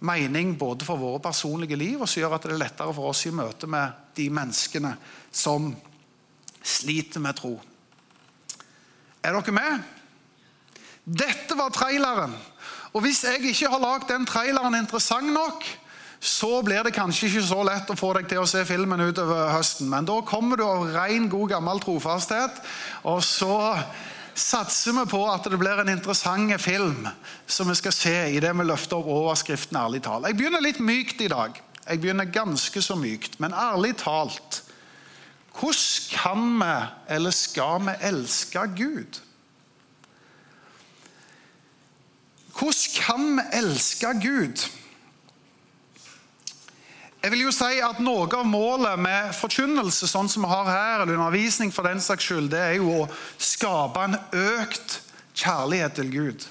mening 0.00 0.58
både 0.58 0.84
for 0.84 0.98
våre 0.98 1.20
personlige 1.22 1.76
liv, 1.76 2.00
og 2.00 2.08
som 2.08 2.20
gjør 2.20 2.34
at 2.34 2.42
det 2.42 2.52
er 2.52 2.58
lettere 2.58 2.94
for 2.94 3.12
oss 3.12 3.26
i 3.26 3.30
møte 3.30 3.66
med 3.66 3.92
de 4.16 4.28
menneskene 4.30 4.96
som 5.30 5.74
sliter 6.62 7.22
med 7.22 7.36
tro. 7.38 7.56
Er 9.22 9.36
dere 9.38 9.54
med? 9.54 9.84
Dette 11.04 11.58
var 11.58 11.74
traileren. 11.74 12.34
Og 12.92 13.02
Hvis 13.02 13.22
jeg 13.24 13.40
ikke 13.48 13.70
har 13.72 13.80
lagd 13.82 14.10
den 14.10 14.26
traileren 14.28 14.76
interessant 14.78 15.32
nok, 15.32 15.64
så 16.22 16.60
blir 16.62 16.84
det 16.86 16.94
kanskje 16.94 17.26
ikke 17.26 17.42
så 17.42 17.62
lett 17.66 17.88
å 17.90 17.98
få 17.98 18.12
deg 18.14 18.28
til 18.30 18.44
å 18.44 18.46
se 18.46 18.62
filmen 18.66 19.00
utover 19.02 19.50
høsten. 19.56 19.88
Men 19.90 20.06
da 20.06 20.20
kommer 20.22 20.60
du 20.60 20.62
av 20.62 20.84
ren, 20.94 21.26
god, 21.30 21.48
gammel 21.56 21.82
trofasthet, 21.82 22.60
og 23.02 23.18
så 23.26 23.56
satser 24.38 24.94
vi 24.96 25.04
på 25.10 25.22
at 25.28 25.48
det 25.50 25.58
blir 25.60 25.82
en 25.82 25.90
interessant 25.92 26.54
film 26.62 27.08
som 27.46 27.68
vi 27.68 27.76
skal 27.76 27.94
se 27.96 28.14
i 28.36 28.40
det 28.40 28.52
vi 28.54 28.68
løfter 28.68 29.00
opp 29.00 29.10
overskriften 29.10 29.80
ærlig 29.80 30.04
talt. 30.06 30.28
Jeg 30.30 30.38
begynner 30.38 30.62
litt 30.62 30.80
mykt 30.80 31.24
i 31.26 31.30
dag. 31.32 31.58
Jeg 31.82 32.00
begynner 32.00 32.30
ganske 32.30 32.82
så 32.82 32.96
mykt. 32.96 33.40
Men 33.42 33.56
ærlig 33.58 33.96
talt 34.04 34.62
hvordan 35.58 36.08
kan 36.10 36.46
vi, 36.60 36.74
eller 37.14 37.30
skal 37.30 37.86
vi, 37.86 37.96
elske 38.08 38.66
Gud? 38.76 39.20
Hvordan 42.58 42.94
kan 42.96 43.36
vi 43.36 43.42
elske 43.58 44.14
Gud? 44.22 44.68
Jeg 47.22 47.30
vil 47.30 47.44
jo 47.44 47.52
si 47.54 47.78
at 47.78 48.00
Noe 48.02 48.26
av 48.34 48.48
målet 48.50 48.98
med 48.98 49.30
forkynnelse 49.38 50.08
sånn 50.10 50.30
som 50.30 50.42
vi 50.42 50.50
har 50.50 50.66
her, 50.66 51.02
eller 51.04 51.14
undervisning 51.14 51.70
for 51.70 51.86
den 51.86 52.02
saks 52.02 52.26
skyld, 52.26 52.50
det 52.50 52.58
er 52.58 52.80
jo 52.80 53.04
å 53.04 53.10
skape 53.38 54.08
en 54.08 54.18
økt 54.34 54.98
kjærlighet 55.38 56.00
til 56.00 56.10
Gud. 56.10 56.48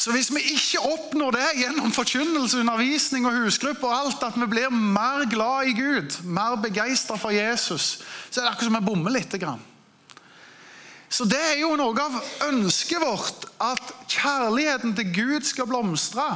Så 0.00 0.14
hvis 0.14 0.30
vi 0.32 0.40
ikke 0.54 0.80
oppnår 0.80 1.34
det 1.36 1.48
gjennom 1.60 1.92
forkynnelse, 1.92 2.62
undervisning 2.62 3.26
og 3.28 3.34
husgruppe, 3.36 3.84
og 3.84 3.96
alt, 3.98 4.22
at 4.24 4.38
vi 4.40 4.46
blir 4.48 4.72
mer 4.72 5.26
glad 5.28 5.68
i 5.68 5.74
Gud, 5.76 6.16
mer 6.24 6.56
begeistra 6.62 7.18
for 7.20 7.34
Jesus, 7.34 7.98
så 8.30 8.40
er 8.40 8.46
det 8.46 8.52
akkurat 8.54 8.70
som 8.70 8.78
vi 8.78 8.86
bommer 8.86 9.12
litt. 9.12 9.36
Så 11.10 11.26
det 11.28 11.40
er 11.50 11.60
jo 11.60 11.74
noe 11.76 12.00
av 12.00 12.16
ønsket 12.48 13.02
vårt, 13.02 13.44
at 13.60 13.92
kjærligheten 14.08 14.96
til 14.96 15.12
Gud 15.12 15.44
skal 15.44 15.68
blomstre. 15.68 16.30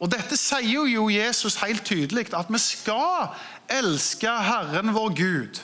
Og 0.00 0.08
Dette 0.12 0.38
sier 0.40 0.88
jo 0.88 1.10
Jesus 1.12 1.60
helt 1.60 1.84
tydelig, 1.84 2.30
at 2.32 2.48
vi 2.48 2.60
skal 2.62 3.34
elske 3.68 4.32
Herren 4.48 4.94
vår 4.96 5.16
Gud. 5.18 5.60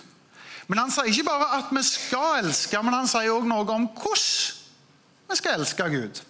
Men 0.69 0.85
han 0.85 0.93
sier 0.93 1.09
ikke 1.09 1.31
bare 1.33 1.55
at 1.63 1.73
vi 1.73 1.89
skal 1.89 2.43
elske, 2.45 2.85
men 2.85 3.01
han 3.01 3.09
sier 3.09 3.33
også 3.33 3.49
noe 3.49 3.65
om 3.65 3.89
hvordan 3.97 5.31
vi 5.31 5.39
skal 5.41 5.57
elske 5.57 5.89
Gud. 5.95 6.21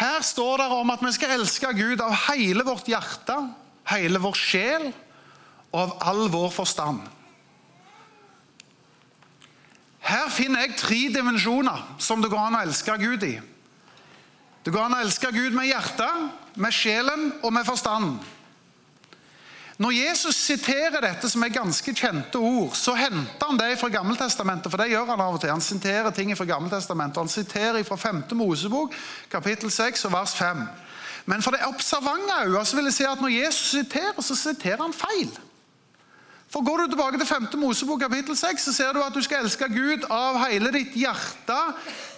Her 0.00 0.22
står 0.24 0.62
det 0.62 0.68
om 0.72 0.90
at 0.94 1.02
vi 1.04 1.12
skal 1.12 1.34
elske 1.36 1.70
Gud 1.76 2.00
av 2.00 2.14
hele 2.30 2.64
vårt 2.64 2.88
hjerte, 2.88 3.36
hele 3.90 4.20
vår 4.22 4.38
sjel 4.38 4.86
og 5.70 5.80
av 5.82 5.96
all 6.08 6.22
vår 6.32 6.48
forstand. 6.54 7.02
Her 10.00 10.30
finner 10.32 10.64
jeg 10.64 10.78
tre 10.80 11.00
dimensjoner 11.12 11.84
som 12.00 12.22
det 12.22 12.30
går 12.32 12.40
an 12.46 12.56
å 12.58 12.64
elske 12.64 12.96
Gud 13.02 13.26
i. 13.28 13.36
Det 14.64 14.72
går 14.72 14.88
an 14.88 14.96
å 14.96 15.02
elske 15.04 15.30
Gud 15.36 15.52
med 15.56 15.68
hjertet, 15.68 16.30
med 16.56 16.74
sjelen 16.74 17.28
og 17.44 17.52
med 17.54 17.68
forstanden. 17.68 18.16
Når 19.80 19.94
Jesus 19.96 20.36
siterer 20.36 21.00
dette, 21.00 21.28
som 21.32 21.40
er 21.40 21.54
ganske 21.54 21.92
kjente 21.96 22.36
ord, 22.36 22.74
så 22.76 22.92
henter 22.98 23.46
han 23.48 23.56
det 23.56 23.78
fra 23.80 23.88
Gammeltestamentet. 23.88 24.68
For 24.68 24.76
det 24.76 24.90
gjør 24.90 25.08
han 25.08 25.22
av 25.24 25.38
og 25.38 25.40
til. 25.40 25.54
Han 25.54 25.64
siterer 25.64 26.12
ting 26.12 26.34
fra 26.36 26.44
Gammeltestamentet. 26.44 27.16
Han 27.16 27.32
siterer 27.32 27.80
fra 27.88 27.96
5. 27.96 28.22
Mosebok, 28.36 28.92
kapittel 29.32 29.72
6 29.72 30.04
og 30.10 30.12
vers 30.12 30.34
5. 30.36 30.60
Men 31.32 31.42
for 31.42 31.56
det 31.56 31.64
observante 31.64 32.42
øyet 32.44 32.76
vil 32.76 32.90
jeg 32.90 32.98
si 32.98 33.08
at 33.08 33.24
når 33.24 33.32
Jesus 33.32 33.72
siterer, 33.78 34.20
så 34.20 34.36
siterer 34.36 34.84
han 34.84 34.92
feil. 34.92 35.32
For 36.50 36.66
Går 36.66 36.76
du 36.76 36.92
tilbake 36.92 37.18
til 37.18 37.26
5. 37.26 37.48
Mosebok 37.62 38.00
kapittel 38.04 38.36
6, 38.36 38.62
så 38.62 38.72
ser 38.76 38.92
du 38.92 39.00
at 39.00 39.14
du 39.14 39.22
skal 39.24 39.46
elske 39.46 39.68
Gud 39.72 40.04
av 40.10 40.42
hele 40.44 40.72
ditt 40.76 40.92
hjerte, 40.98 41.60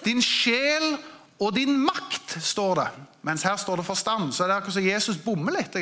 din 0.05 0.23
sjel 0.25 0.97
og 1.39 1.55
din 1.55 1.79
makt, 1.79 2.41
står 2.43 2.75
det. 2.81 2.91
Mens 3.23 3.47
her 3.47 3.57
står 3.57 3.77
det 3.79 3.87
forstand. 3.87 4.33
Så 4.33 4.43
er 4.43 4.51
det 4.51 4.57
akkurat 4.57 4.81
som 4.81 4.89
Jesus 4.89 5.21
bommer 5.23 5.61
litt. 5.61 5.79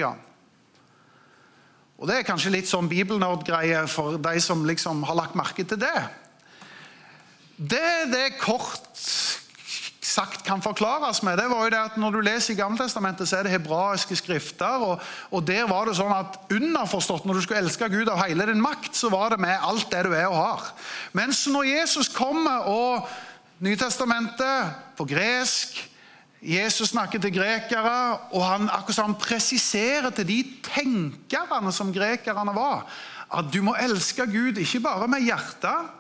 Og 2.01 2.09
Det 2.09 2.17
er 2.17 2.25
kanskje 2.25 2.55
litt 2.55 2.69
sånn 2.69 2.89
bibelnerdgreie 2.89 3.85
for 3.93 4.17
de 4.17 4.41
som 4.41 4.65
liksom 4.65 5.03
har 5.05 5.19
lagt 5.19 5.37
merke 5.37 5.67
til 5.69 5.83
det. 5.83 5.99
Det 7.61 8.09
det 8.09 8.39
kort 8.41 8.89
sagt 10.11 10.41
kan 10.47 10.63
forklares 10.65 11.21
med, 11.23 11.39
det 11.39 11.47
var 11.51 11.67
jo 11.67 11.73
det 11.75 11.81
at 11.81 11.99
når 12.01 12.17
du 12.17 12.21
leser 12.25 12.55
i 12.55 12.59
Gammeltestamentet, 12.59 13.29
så 13.29 13.37
er 13.37 13.47
det 13.47 13.53
hebraiske 13.53 14.17
skrifter. 14.17 14.81
Og, 14.87 15.05
og, 15.31 15.45
der 15.47 15.69
var 15.71 15.87
det 15.87 15.99
sånn 16.01 16.15
at 16.17 16.41
underforstått, 16.51 17.29
når 17.29 17.37
du 17.37 17.45
skulle 17.45 17.61
elske 17.63 17.91
Gud 17.93 18.09
av 18.09 18.25
hele 18.25 18.49
din 18.49 18.65
makt, 18.65 18.95
så 18.97 19.13
var 19.13 19.35
det 19.35 19.43
med 19.45 19.61
alt 19.61 19.93
det 19.93 20.03
du 20.09 20.17
er 20.17 20.27
og 20.33 20.41
har. 20.41 20.71
Mens 21.13 21.45
når 21.53 21.69
Jesus 21.75 22.11
kommer 22.17 22.71
og 22.71 23.11
Nytestamentet 23.61 24.73
på 24.97 25.05
gresk 25.05 25.77
Jesus 26.41 26.89
snakker 26.95 27.21
til 27.21 27.35
grekere, 27.35 28.19
og 28.33 28.45
han 28.47 28.71
akkurat 28.73 28.97
som 28.97 29.11
han 29.11 29.21
presiserer 29.21 30.11
til 30.11 30.29
de 30.29 30.39
tenkerne 30.65 31.73
som 31.73 31.93
grekerne 31.93 32.55
var, 32.57 32.87
at 33.31 33.51
du 33.53 33.61
må 33.63 33.77
elske 33.81 34.25
Gud 34.27 34.59
ikke 34.59 34.81
bare 34.81 35.09
med 35.09 35.27
hjertet 35.27 35.91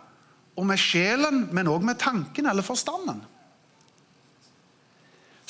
og 0.56 0.66
med 0.66 0.80
sjelen, 0.80 1.44
men 1.52 1.68
òg 1.68 1.84
med 1.84 2.00
tanken 2.00 2.48
eller 2.48 2.64
forstanden. 2.64 3.20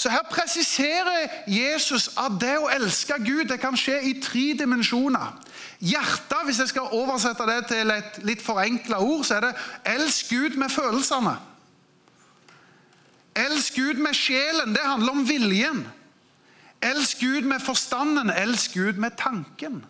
Så 0.00 0.09
Her 0.09 0.25
presiserer 0.30 1.28
Jesus 1.47 2.09
at 2.16 2.38
det 2.40 2.54
å 2.56 2.70
elske 2.73 3.18
Gud 3.20 3.50
det 3.50 3.59
kan 3.61 3.76
skje 3.76 3.99
i 4.09 4.14
tre 4.23 4.47
dimensjoner. 4.56 5.35
Hjertet, 5.80 6.38
hvis 6.47 6.61
jeg 6.62 6.73
skal 6.73 6.94
oversette 6.97 7.44
det 7.49 7.59
til 7.68 7.92
et 7.92 8.18
litt 8.25 8.42
forenkla 8.42 9.02
ord, 9.04 9.25
så 9.25 9.37
er 9.37 9.40
det 9.40 9.54
'elsk 9.85 10.30
Gud 10.30 10.56
med 10.56 10.73
følelsene'. 10.73 11.50
Elsk 13.40 13.78
Gud 13.78 14.00
med 14.02 14.16
sjelen. 14.16 14.75
Det 14.75 14.85
handler 14.85 15.16
om 15.16 15.25
viljen. 15.28 15.85
Elsk 16.80 17.20
Gud 17.20 17.49
med 17.49 17.62
forstanden. 17.64 18.30
Elsk 18.30 18.76
Gud 18.76 19.00
med 19.00 19.16
tanken. 19.20 19.80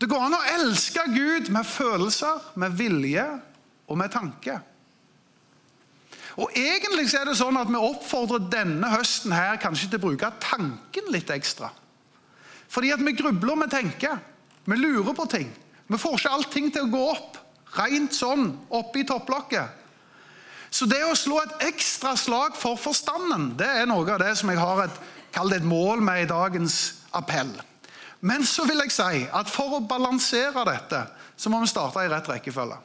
Det 0.00 0.08
går 0.08 0.22
an 0.24 0.38
å 0.38 0.44
elske 0.54 1.02
Gud 1.12 1.50
med 1.52 1.66
følelser, 1.68 2.40
med 2.56 2.72
vilje 2.78 3.26
og 3.90 3.98
med 4.00 4.12
tanke. 4.14 4.54
Og 6.40 6.54
Egentlig 6.56 7.10
er 7.18 7.28
det 7.28 7.36
sånn 7.36 7.58
at 7.60 7.68
vi 7.68 7.76
oppfordrer 7.76 8.46
denne 8.52 8.88
høsten 8.94 9.34
her 9.34 9.58
kanskje 9.60 9.90
til 9.90 10.00
å 10.00 10.06
bruke 10.06 10.30
tanken 10.40 11.10
litt 11.12 11.28
ekstra. 11.34 11.68
Fordi 12.70 12.94
at 12.94 13.02
vi 13.04 13.16
grubler 13.18 13.58
vi 13.64 13.68
tenker. 13.74 14.16
Vi 14.64 14.78
lurer 14.78 15.12
på 15.16 15.26
ting. 15.28 15.50
Vi 15.90 15.98
får 15.98 16.16
ikke 16.16 16.32
allting 16.36 16.70
til 16.72 16.86
å 16.86 16.92
gå 16.92 17.02
opp 17.10 17.36
rent 17.76 18.14
sånn 18.14 18.46
oppe 18.72 19.02
i 19.02 19.06
topplokket. 19.06 19.79
Så 20.70 20.86
det 20.86 21.00
å 21.02 21.16
slå 21.18 21.40
et 21.42 21.64
ekstra 21.70 22.14
slag 22.18 22.54
for 22.58 22.78
forstanden, 22.78 23.50
det 23.58 23.66
er 23.66 23.88
noe 23.90 24.06
av 24.14 24.20
det 24.22 24.36
som 24.38 24.52
jeg 24.52 24.60
har 24.60 24.84
et, 24.84 25.00
et 25.34 25.66
mål 25.66 26.02
med 26.04 26.22
i 26.22 26.30
dagens 26.30 26.76
appell. 27.16 27.50
Men 28.20 28.44
så 28.46 28.66
vil 28.68 28.82
jeg 28.84 28.94
si 28.94 29.24
at 29.26 29.50
for 29.50 29.78
å 29.78 29.84
balansere 29.88 30.64
dette, 30.68 31.02
så 31.36 31.50
må 31.50 31.62
vi 31.62 31.70
starte 31.72 32.04
i 32.04 32.10
rett 32.12 32.28
rekkefølge. 32.28 32.78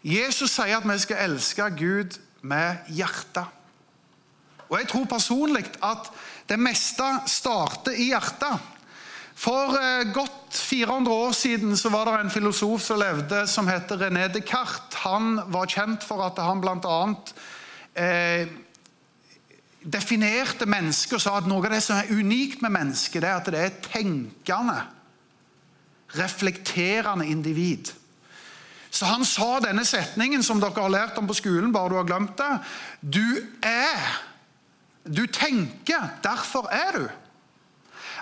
Jesus 0.00 0.54
sier 0.54 0.78
at 0.78 0.86
vi 0.88 0.96
skal 1.02 1.26
elske 1.28 1.66
Gud 1.76 2.16
med 2.40 2.88
hjertet. 2.88 3.44
Og 4.70 4.78
jeg 4.78 4.88
tror 4.88 5.08
personlig 5.10 5.66
at 5.84 6.08
det 6.48 6.58
meste 6.58 7.06
starter 7.28 7.98
i 7.98 8.10
hjertet. 8.12 8.70
For 9.40 9.72
eh, 9.78 10.10
godt 10.12 10.52
400 10.52 11.14
år 11.14 11.32
siden 11.32 11.76
så 11.76 11.88
var 11.88 12.08
det 12.08 12.16
en 12.20 12.32
filosof 12.32 12.82
som 12.84 12.98
levde 13.00 13.46
som 13.48 13.68
heter 13.70 14.02
René 14.02 14.26
Descartes. 14.28 15.00
Han 15.00 15.38
var 15.48 15.70
kjent 15.70 16.04
for 16.04 16.20
at 16.26 16.40
han 16.44 16.60
bl.a. 16.60 16.98
Eh, 17.96 18.50
definerte 19.80 20.68
mennesket 20.68 21.16
og 21.16 21.22
sa 21.24 21.38
at 21.38 21.48
noe 21.48 21.64
av 21.64 21.72
det 21.72 21.80
som 21.84 21.96
er 21.96 22.12
unikt 22.12 22.60
med 22.60 22.74
mennesket, 22.74 23.24
er 23.24 23.38
at 23.38 23.48
det 23.48 23.62
er 23.64 23.78
tenkende, 23.86 24.76
reflekterende 26.18 27.30
individ. 27.32 27.94
Så 28.90 29.08
han 29.08 29.24
sa 29.24 29.54
denne 29.64 29.86
setningen 29.88 30.44
som 30.44 30.60
dere 30.60 30.82
har 30.82 30.92
lært 30.92 31.16
om 31.16 31.30
på 31.30 31.38
skolen, 31.38 31.72
bare 31.72 31.94
du 31.94 31.96
har 31.96 32.08
glemt 32.10 32.36
det. 32.36 32.52
Du 33.00 33.24
er. 33.64 34.20
Du 35.06 35.24
tenker, 35.32 36.10
derfor 36.20 36.68
er 36.68 36.92
du. 36.98 37.04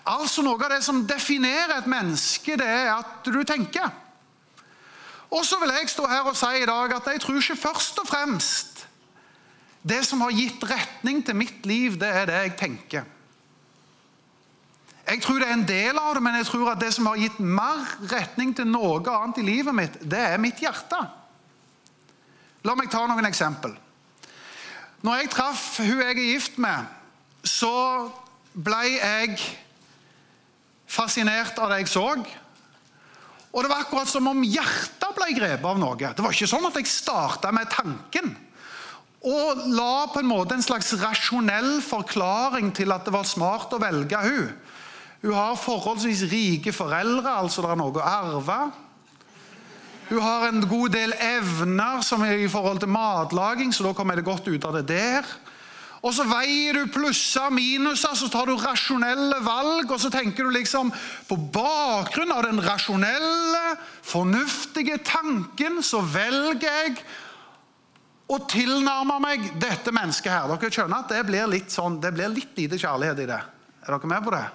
Altså 0.08 0.42
Noe 0.44 0.56
av 0.64 0.72
det 0.72 0.82
som 0.86 1.02
definerer 1.06 1.76
et 1.78 1.90
menneske, 1.90 2.56
det 2.56 2.66
er 2.66 2.94
at 2.94 3.28
du 3.28 3.42
tenker. 3.44 3.90
Og 5.28 5.44
så 5.44 5.58
vil 5.60 5.74
jeg 5.76 5.90
stå 5.92 6.06
her 6.08 6.28
og 6.30 6.36
si 6.38 6.62
i 6.62 6.68
dag 6.68 6.94
at 6.96 7.10
jeg 7.12 7.20
tror 7.20 7.40
ikke 7.42 7.60
først 7.60 8.00
og 8.00 8.08
fremst 8.08 8.86
det 9.88 10.00
som 10.04 10.20
har 10.24 10.34
gitt 10.34 10.64
retning 10.68 11.20
til 11.24 11.36
mitt 11.36 11.66
liv, 11.68 11.96
det 12.00 12.08
er 12.08 12.26
det 12.28 12.40
jeg 12.42 12.56
tenker. 12.60 13.04
Jeg 15.08 15.22
tror 15.24 15.38
det 15.40 15.48
er 15.48 15.56
en 15.56 15.68
del 15.68 15.96
av 15.96 16.16
det, 16.16 16.22
men 16.24 16.36
jeg 16.36 16.48
tror 16.50 16.72
at 16.72 16.80
det 16.82 16.90
som 16.92 17.06
har 17.08 17.20
gitt 17.20 17.38
mer 17.40 17.86
retning 18.10 18.50
til 18.56 18.68
noe 18.68 19.00
annet 19.08 19.40
i 19.40 19.46
livet 19.46 19.76
mitt, 19.76 19.96
det 20.02 20.20
er 20.20 20.42
mitt 20.42 20.60
hjerte. 20.60 20.98
La 22.66 22.74
meg 22.76 22.90
ta 22.92 23.06
noen 23.08 23.28
eksempel. 23.28 23.72
Når 25.06 25.22
jeg 25.22 25.30
traff 25.32 25.64
hun 25.78 26.02
jeg 26.02 26.10
er 26.10 26.20
gift 26.34 26.58
med, 26.60 26.84
så 27.46 27.72
ble 28.52 28.82
jeg 28.98 29.38
fascinert 30.88 31.58
av 31.60 31.72
det 31.72 31.82
jeg 31.82 31.92
så. 31.92 32.08
Og 33.48 33.64
det 33.64 33.70
var 33.70 33.84
akkurat 33.84 34.10
som 34.10 34.26
om 34.30 34.44
hjertet 34.44 35.16
ble 35.16 35.32
grepet 35.36 35.68
av 35.68 35.80
noe. 35.80 35.96
Det 35.96 36.24
var 36.24 36.34
ikke 36.34 36.50
sånn 36.50 36.68
at 36.68 36.76
jeg 36.80 36.90
starta 36.90 37.52
med 37.54 37.70
tanken 37.72 38.36
og 39.26 39.64
la 39.74 40.06
på 40.12 40.20
en 40.22 40.30
måte 40.30 40.54
en 40.54 40.62
slags 40.62 40.92
rasjonell 41.00 41.80
forklaring 41.82 42.70
til 42.74 42.92
at 42.94 43.06
det 43.06 43.14
var 43.14 43.26
smart 43.26 43.72
å 43.74 43.80
velge 43.82 44.20
hun. 44.22 44.52
Hun 45.24 45.34
har 45.34 45.58
forholdsvis 45.58 46.28
rike 46.30 46.70
foreldre, 46.72 47.26
altså 47.26 47.64
det 47.64 47.72
er 47.72 47.80
noe 47.80 47.98
å 47.98 48.04
arve. 48.06 48.58
Hun 50.08 50.22
har 50.22 50.46
en 50.46 50.62
god 50.70 50.94
del 50.94 51.12
evner 51.18 52.04
som 52.06 52.22
er 52.24 52.38
i 52.38 52.48
forhold 52.48 52.78
til 52.80 52.92
matlaging, 52.94 53.74
så 53.74 53.88
da 53.88 53.92
kommer 53.96 54.14
jeg 54.14 54.22
det 54.22 54.30
godt 54.30 54.48
ut 54.48 54.68
av 54.68 54.78
det 54.78 54.86
der. 54.94 55.26
Og 55.98 56.12
så 56.14 56.24
veier 56.28 56.76
du 56.78 56.92
plusser 56.94 57.48
og 57.48 57.56
minuser, 57.56 58.14
så 58.14 58.28
tar 58.30 58.46
du 58.46 58.54
rasjonelle 58.58 59.40
valg. 59.42 59.90
Og 59.90 59.98
så 60.00 60.10
tenker 60.14 60.46
du 60.46 60.54
liksom 60.54 60.92
På 61.28 61.36
bakgrunn 61.36 62.32
av 62.34 62.44
den 62.46 62.62
rasjonelle, 62.62 63.64
fornuftige 64.06 65.00
tanken, 65.04 65.82
så 65.82 66.00
velger 66.04 66.68
jeg 66.68 66.94
å 68.28 68.38
tilnærme 68.44 69.16
meg 69.24 69.50
dette 69.60 69.92
mennesket 69.94 70.32
her. 70.32 70.48
Dere 70.52 70.72
skjønner 70.72 71.02
at 71.02 71.12
det 71.12 71.24
blir 71.28 71.48
litt 71.48 71.72
sånn, 71.72 71.96
det 72.00 72.12
blir 72.14 72.30
litt 72.32 72.56
lite 72.60 72.78
kjærlighet 72.80 73.24
i 73.24 73.28
det. 73.30 73.42
Er 73.86 73.94
dere 73.94 74.10
med 74.10 74.24
på 74.26 74.34
det? 74.36 74.46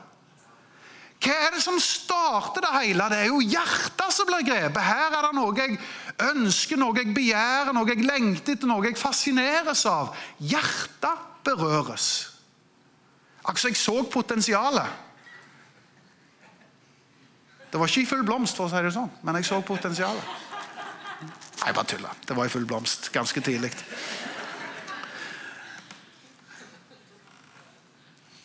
Hva 1.23 1.35
er 1.39 1.53
det 1.55 1.61
som 1.63 1.77
starter 1.79 2.65
det 2.65 2.71
hele? 2.75 3.05
Det 3.09 3.19
er 3.23 3.29
jo 3.31 3.39
hjertet 3.41 4.13
som 4.13 4.27
blir 4.27 4.43
grepet. 4.45 4.81
Her 4.83 5.15
er 5.15 5.25
det 5.25 5.35
noe 5.37 5.53
jeg 5.57 5.77
ønsker, 6.33 6.79
noe 6.81 6.99
jeg 6.99 7.13
begjærer, 7.15 7.71
noe 7.73 7.89
jeg 7.89 8.03
lengter 8.05 8.57
etter, 8.57 8.69
noe 8.69 8.85
jeg 8.85 8.99
fascineres 8.99 9.85
av. 9.89 10.11
Hjertet 10.37 11.32
berøres. 11.43 12.29
Altså, 13.43 13.67
jeg 13.67 13.77
så 13.77 14.03
potensialet. 14.11 14.87
Det 17.71 17.79
var 17.79 17.89
ikke 17.89 18.01
i 18.01 18.05
full 18.05 18.23
blomst, 18.25 18.55
for 18.55 18.69
å 18.69 18.71
si 18.71 18.81
det 18.85 18.93
sånn, 18.93 19.09
men 19.25 19.39
jeg 19.39 19.47
så 19.49 19.59
potensialet. 19.65 20.49
Nei, 21.63 21.71
bare 21.71 21.87
tulla. 21.89 22.11
Det 22.27 22.35
var 22.37 22.45
i 22.45 22.51
full 22.53 22.67
blomst 22.69 23.09
ganske 23.13 23.41
tidlig. 23.41 23.71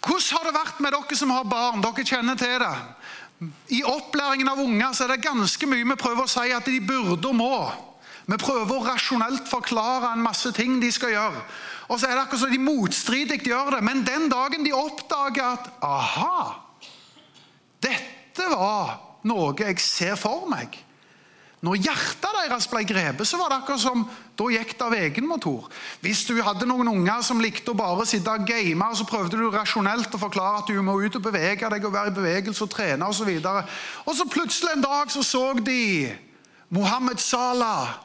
Hvordan 0.09 0.39
har 0.39 0.47
det 0.47 0.55
vært 0.57 0.81
med 0.81 0.95
dere 0.95 1.19
som 1.19 1.35
har 1.35 1.45
barn? 1.45 1.83
Dere 1.85 2.07
kjenner 2.07 2.39
til 2.41 2.57
det. 2.63 2.75
I 3.77 3.83
opplæringen 3.87 4.49
av 4.51 4.63
unger 4.63 4.95
så 4.97 5.05
er 5.05 5.15
det 5.15 5.27
ganske 5.27 5.69
mye 5.71 5.87
vi 5.87 5.99
prøver 6.01 6.25
å 6.25 6.31
si 6.31 6.49
at 6.55 6.67
de 6.67 6.81
burde 6.83 7.29
og 7.29 7.37
må. 7.39 7.59
Vi 8.29 8.37
prøver 8.37 8.75
å 8.77 8.85
rasjonelt 8.85 9.49
forklare 9.49 10.13
en 10.13 10.25
masse 10.25 10.51
ting 10.53 10.77
de 10.83 10.91
skal 10.93 11.15
gjøre. 11.15 11.43
Og 11.89 11.97
så 11.97 12.09
er 12.09 12.17
det 12.17 12.25
akkurat 12.27 12.43
som 12.43 12.51
de 12.53 12.61
motstridig 12.61 13.41
gjør 13.49 13.79
det. 13.79 13.85
Men 13.85 14.05
den 14.05 14.29
dagen 14.29 14.67
de 14.67 14.75
oppdager 14.77 15.55
at 15.55 15.71
aha, 15.85 16.51
dette 17.81 18.51
var 18.53 18.99
noe 19.29 19.55
jeg 19.59 19.81
ser 19.83 20.19
for 20.19 20.47
meg 20.51 20.77
Når 21.65 21.81
hjertet 21.83 22.37
deres 22.37 22.69
ble 22.71 22.85
grepet, 22.87 23.27
så 23.27 23.39
var 23.41 23.51
det 23.51 23.57
akkurat 23.57 23.83
som 23.83 24.05
da 24.39 24.45
gikk 24.53 24.77
det 24.77 24.85
av 24.87 24.95
egen 24.95 25.27
motor. 25.27 25.65
Hvis 26.05 26.21
du 26.29 26.37
hadde 26.47 26.69
noen 26.71 26.87
unger 26.93 27.25
som 27.27 27.41
likte 27.43 27.73
å 27.73 27.79
bare 27.79 28.07
sitte 28.07 28.31
og 28.31 28.45
game, 28.47 28.85
og 28.85 28.95
så 28.95 29.07
prøvde 29.09 29.41
du 29.41 29.49
rasjonelt 29.51 30.15
å 30.15 30.21
forklare 30.23 30.61
at 30.61 30.71
du 30.71 30.79
må 30.87 30.95
ut 31.03 31.19
og 31.19 31.25
bevege 31.25 31.71
deg 31.73 31.89
og 31.89 31.97
være 31.97 32.13
i 32.13 32.19
bevegelse 32.21 32.63
og 32.63 32.71
trene 32.77 33.09
osv. 33.11 33.33
Og, 33.41 33.43
så 33.43 34.05
og 34.05 34.21
så 34.21 34.29
plutselig 34.31 34.77
en 34.77 34.87
dag 34.87 35.11
så 35.11 35.25
så 35.27 35.43
de 35.59 36.13
Mohammed 36.71 37.19
Salah 37.19 38.05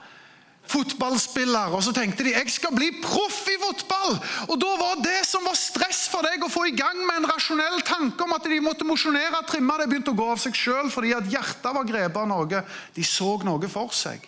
fotballspiller, 0.70 1.74
og 1.76 1.84
så 1.84 1.92
tenkte 1.96 2.24
de 2.26 2.34
jeg 2.34 2.52
skal 2.54 2.74
bli 2.76 2.90
proff 3.04 3.44
i 3.52 3.58
fotball. 3.62 4.16
Og 4.48 4.56
Da 4.62 4.72
var 4.80 5.02
det 5.04 5.22
som 5.28 5.44
var 5.46 5.58
stress 5.60 6.06
for 6.12 6.26
deg, 6.26 6.44
å 6.44 6.52
få 6.52 6.66
i 6.70 6.76
gang 6.78 7.00
med 7.04 7.22
en 7.22 7.30
rasjonell 7.30 7.82
tanke 7.86 8.24
om 8.24 8.36
at 8.36 8.48
de 8.48 8.60
måtte 8.64 8.88
mosjonere 8.88 9.42
og 9.42 9.50
trimme, 9.50 9.76
det 9.80 9.90
begynte 9.92 10.14
å 10.14 10.20
gå 10.20 10.30
av 10.34 10.42
seg 10.42 10.58
sjøl 10.58 10.92
fordi 10.94 11.14
at 11.18 11.30
hjertet 11.32 11.76
var 11.76 11.88
grepet 11.88 12.22
av 12.24 12.30
noe. 12.32 12.64
De 12.96 13.08
så 13.08 13.36
noe 13.44 13.72
for 13.72 13.94
seg. 13.96 14.24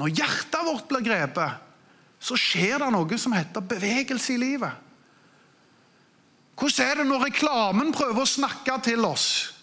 Når 0.00 0.14
hjertet 0.14 0.66
vårt 0.66 0.88
blir 0.88 1.04
grepet, 1.04 1.66
så 2.20 2.36
skjer 2.36 2.80
det 2.82 2.90
noe 2.92 3.18
som 3.18 3.34
heter 3.34 3.64
bevegelse 3.64 4.34
i 4.34 4.40
livet. 4.40 4.86
Hvordan 6.60 6.86
er 6.86 7.00
det 7.00 7.06
når 7.08 7.24
reklamen 7.30 7.94
prøver 7.96 8.20
å 8.20 8.28
snakke 8.28 8.74
til 8.84 9.04
oss? 9.08 9.59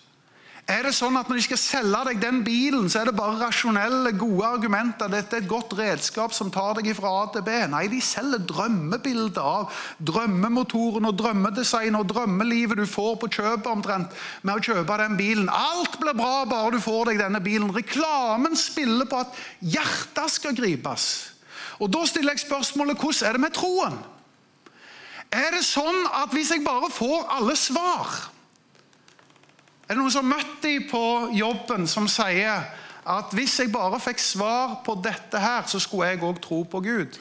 Er 0.67 0.83
det 0.83 0.97
sånn 0.97 1.15
at 1.15 1.29
når 1.31 1.37
de 1.39 1.43
skal 1.45 1.59
selge 1.61 1.99
deg 2.09 2.17
den 2.19 2.41
bilen, 2.43 2.89
så 2.91 2.99
er 2.99 3.07
det 3.07 3.15
bare 3.15 3.37
rasjonelle, 3.39 4.11
gode 4.19 4.43
argumenter? 4.43 5.07
Dette 5.07 5.37
er 5.37 5.45
et 5.45 5.47
godt 5.47 5.71
redskap 5.79 6.35
som 6.35 6.51
tar 6.51 6.75
deg 6.75 6.89
fra 6.97 7.13
A 7.21 7.21
til 7.31 7.45
B. 7.47 7.55
Nei, 7.71 7.85
de 7.87 8.01
selger 8.03 8.43
drømmebilder 8.49 9.39
av 9.47 9.71
drømmemotoren 10.11 11.07
og 11.07 11.15
drømmedesignet 11.23 12.01
og 12.01 12.11
drømmelivet 12.11 12.81
du 12.81 12.83
får 12.83 13.15
på 13.21 13.31
kjøpet 13.37 13.71
omtrent 13.71 14.19
med 14.43 14.59
å 14.59 14.65
kjøpe 14.67 14.99
den 15.05 15.15
bilen. 15.15 15.47
Alt 15.47 15.95
blir 16.03 16.19
bra 16.19 16.43
bare 16.51 16.75
du 16.75 16.83
får 16.83 17.13
deg 17.13 17.23
denne 17.23 17.39
bilen. 17.47 17.71
Reklamen 17.71 18.59
spiller 18.59 19.07
på 19.07 19.23
at 19.23 19.41
hjertet 19.63 20.35
skal 20.35 20.57
gripes. 20.57 21.09
Og 21.79 21.95
Da 21.95 22.03
stiller 22.09 22.35
jeg 22.35 22.43
spørsmålet 22.43 22.99
hvordan 22.99 23.29
er 23.29 23.37
det 23.37 23.47
med 23.47 23.55
troen? 23.55 24.01
Er 25.31 25.53
det 25.55 25.63
sånn 25.63 26.09
at 26.11 26.35
hvis 26.35 26.51
jeg 26.51 26.67
bare 26.67 26.91
får 26.91 27.23
alle 27.39 27.55
svar 27.55 28.27
er 29.87 29.95
det 29.95 30.01
noen 30.01 30.11
som 30.11 30.27
har 30.27 30.37
møtt 30.37 30.57
dem 30.63 30.87
på 30.89 31.01
jobben 31.37 31.87
som 31.87 32.09
sier 32.11 32.67
at 33.07 33.31
hvis 33.31 33.53
jeg 33.61 33.71
bare 33.71 34.01
fikk 34.03 34.19
svar 34.19 34.81
på 34.83 34.97
dette 34.99 35.39
her, 35.39 35.63
så 35.63 35.79
skulle 35.79 36.09
jeg 36.09 36.23
òg 36.27 36.41
tro 36.43 36.63
på 36.67 36.81
Gud? 36.83 37.15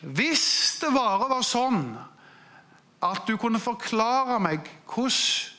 Hvis 0.00 0.78
det 0.80 0.92
bare 0.92 1.28
var 1.28 1.44
sånn 1.44 1.94
at 3.00 3.24
du 3.28 3.38
kunne 3.40 3.60
forklare 3.60 4.36
meg 4.44 4.68
hvordan 4.84 5.56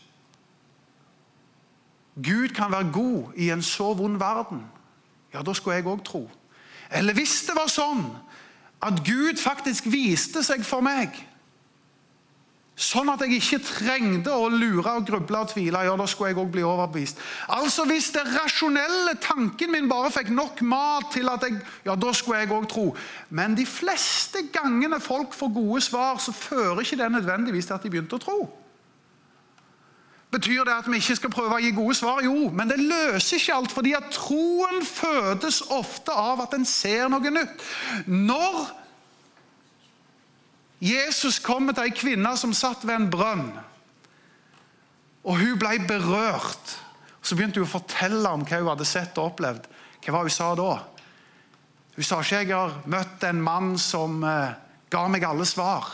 Gud 2.21 2.53
kan 2.53 2.69
være 2.73 2.91
god 2.93 3.37
i 3.39 3.49
en 3.49 3.63
så 3.65 3.93
vond 3.97 4.19
verden, 4.21 4.61
ja, 5.33 5.41
da 5.41 5.53
skulle 5.57 5.79
jeg 5.79 5.87
òg 5.87 6.03
tro. 6.05 6.25
Eller 6.91 7.15
hvis 7.17 7.39
det 7.47 7.55
var 7.57 7.71
sånn 7.71 8.03
at 8.83 8.99
Gud 9.07 9.39
faktisk 9.41 9.87
viste 9.89 10.43
seg 10.43 10.65
for 10.67 10.83
meg 10.85 11.15
Sånn 12.81 13.11
at 13.13 13.21
jeg 13.21 13.37
ikke 13.37 13.59
trengte 13.61 14.33
å 14.33 14.47
lure 14.49 14.95
og 14.97 15.05
gruble 15.05 15.43
og 15.43 15.51
tvile. 15.51 15.83
Ja, 15.85 15.93
da 15.99 16.07
skulle 16.09 16.31
jeg 16.31 16.39
også 16.41 16.53
bli 16.55 16.63
overbevist. 16.65 17.19
Altså 17.53 17.85
Hvis 17.85 18.09
det 18.15 18.23
rasjonelle 18.25 19.13
tanken 19.21 19.69
min 19.75 19.89
bare 19.91 20.09
fikk 20.13 20.31
nok 20.33 20.63
mat 20.65 21.11
til 21.13 21.29
at 21.29 21.45
jeg 21.45 21.59
Ja, 21.85 21.95
da 21.95 22.13
skulle 22.13 22.41
jeg 22.41 22.49
òg 22.55 22.65
tro. 22.71 22.87
Men 23.29 23.53
de 23.57 23.67
fleste 23.69 24.47
gangene 24.53 24.99
folk 24.99 25.37
får 25.37 25.53
gode 25.53 25.83
svar, 25.85 26.17
så 26.17 26.33
fører 26.33 26.81
ikke 26.81 26.97
det 27.03 27.11
nødvendigvis 27.11 27.69
til 27.69 27.77
at 27.77 27.85
de 27.85 27.93
begynte 27.93 28.17
å 28.17 28.25
tro. 28.25 28.39
Betyr 30.31 30.63
det 30.63 30.73
at 30.73 30.87
vi 30.87 30.97
ikke 30.97 31.19
skal 31.19 31.33
prøve 31.33 31.57
å 31.57 31.61
gi 31.61 31.73
gode 31.75 31.95
svar? 31.99 32.21
Jo, 32.23 32.49
men 32.55 32.69
det 32.71 32.79
løser 32.79 33.37
ikke 33.37 33.55
alt. 33.61 33.71
fordi 33.71 33.93
at 33.93 34.13
troen 34.15 34.85
fødes 34.85 35.61
ofte 35.69 36.15
av 36.15 36.41
at 36.47 36.55
en 36.55 36.65
ser 36.65 37.11
noe 37.11 37.33
nytt. 37.35 37.65
Når 38.07 38.80
Jesus 40.81 41.37
kommer 41.39 41.75
til 41.77 41.85
ei 41.85 41.93
kvinne 41.93 42.31
som 42.39 42.55
satt 42.57 42.85
ved 42.87 42.95
en 42.95 43.11
brønn. 43.13 43.51
Og 45.21 45.37
Hun 45.37 45.59
ble 45.61 45.77
berørt. 45.87 46.77
Så 47.21 47.37
begynte 47.37 47.61
hun 47.61 47.69
å 47.69 47.75
fortelle 47.75 48.29
om 48.33 48.41
hva 48.41 48.57
hun 48.57 48.71
hadde 48.71 48.87
sett 48.89 49.17
og 49.21 49.35
opplevd. 49.35 49.67
Hva 50.01 50.15
var 50.15 50.25
hun 50.25 50.33
sa 50.33 50.47
da? 50.57 50.71
Hun 51.93 52.07
sa 52.07 52.17
ikke 52.23 52.39
jeg 52.39 52.55
har 52.55 52.79
møtt 52.89 53.25
en 53.27 53.43
mann 53.45 53.75
som 53.77 54.23
eh, 54.25 54.55
ga 54.89 55.03
meg 55.11 55.27
alle 55.27 55.45
svar. 55.45 55.85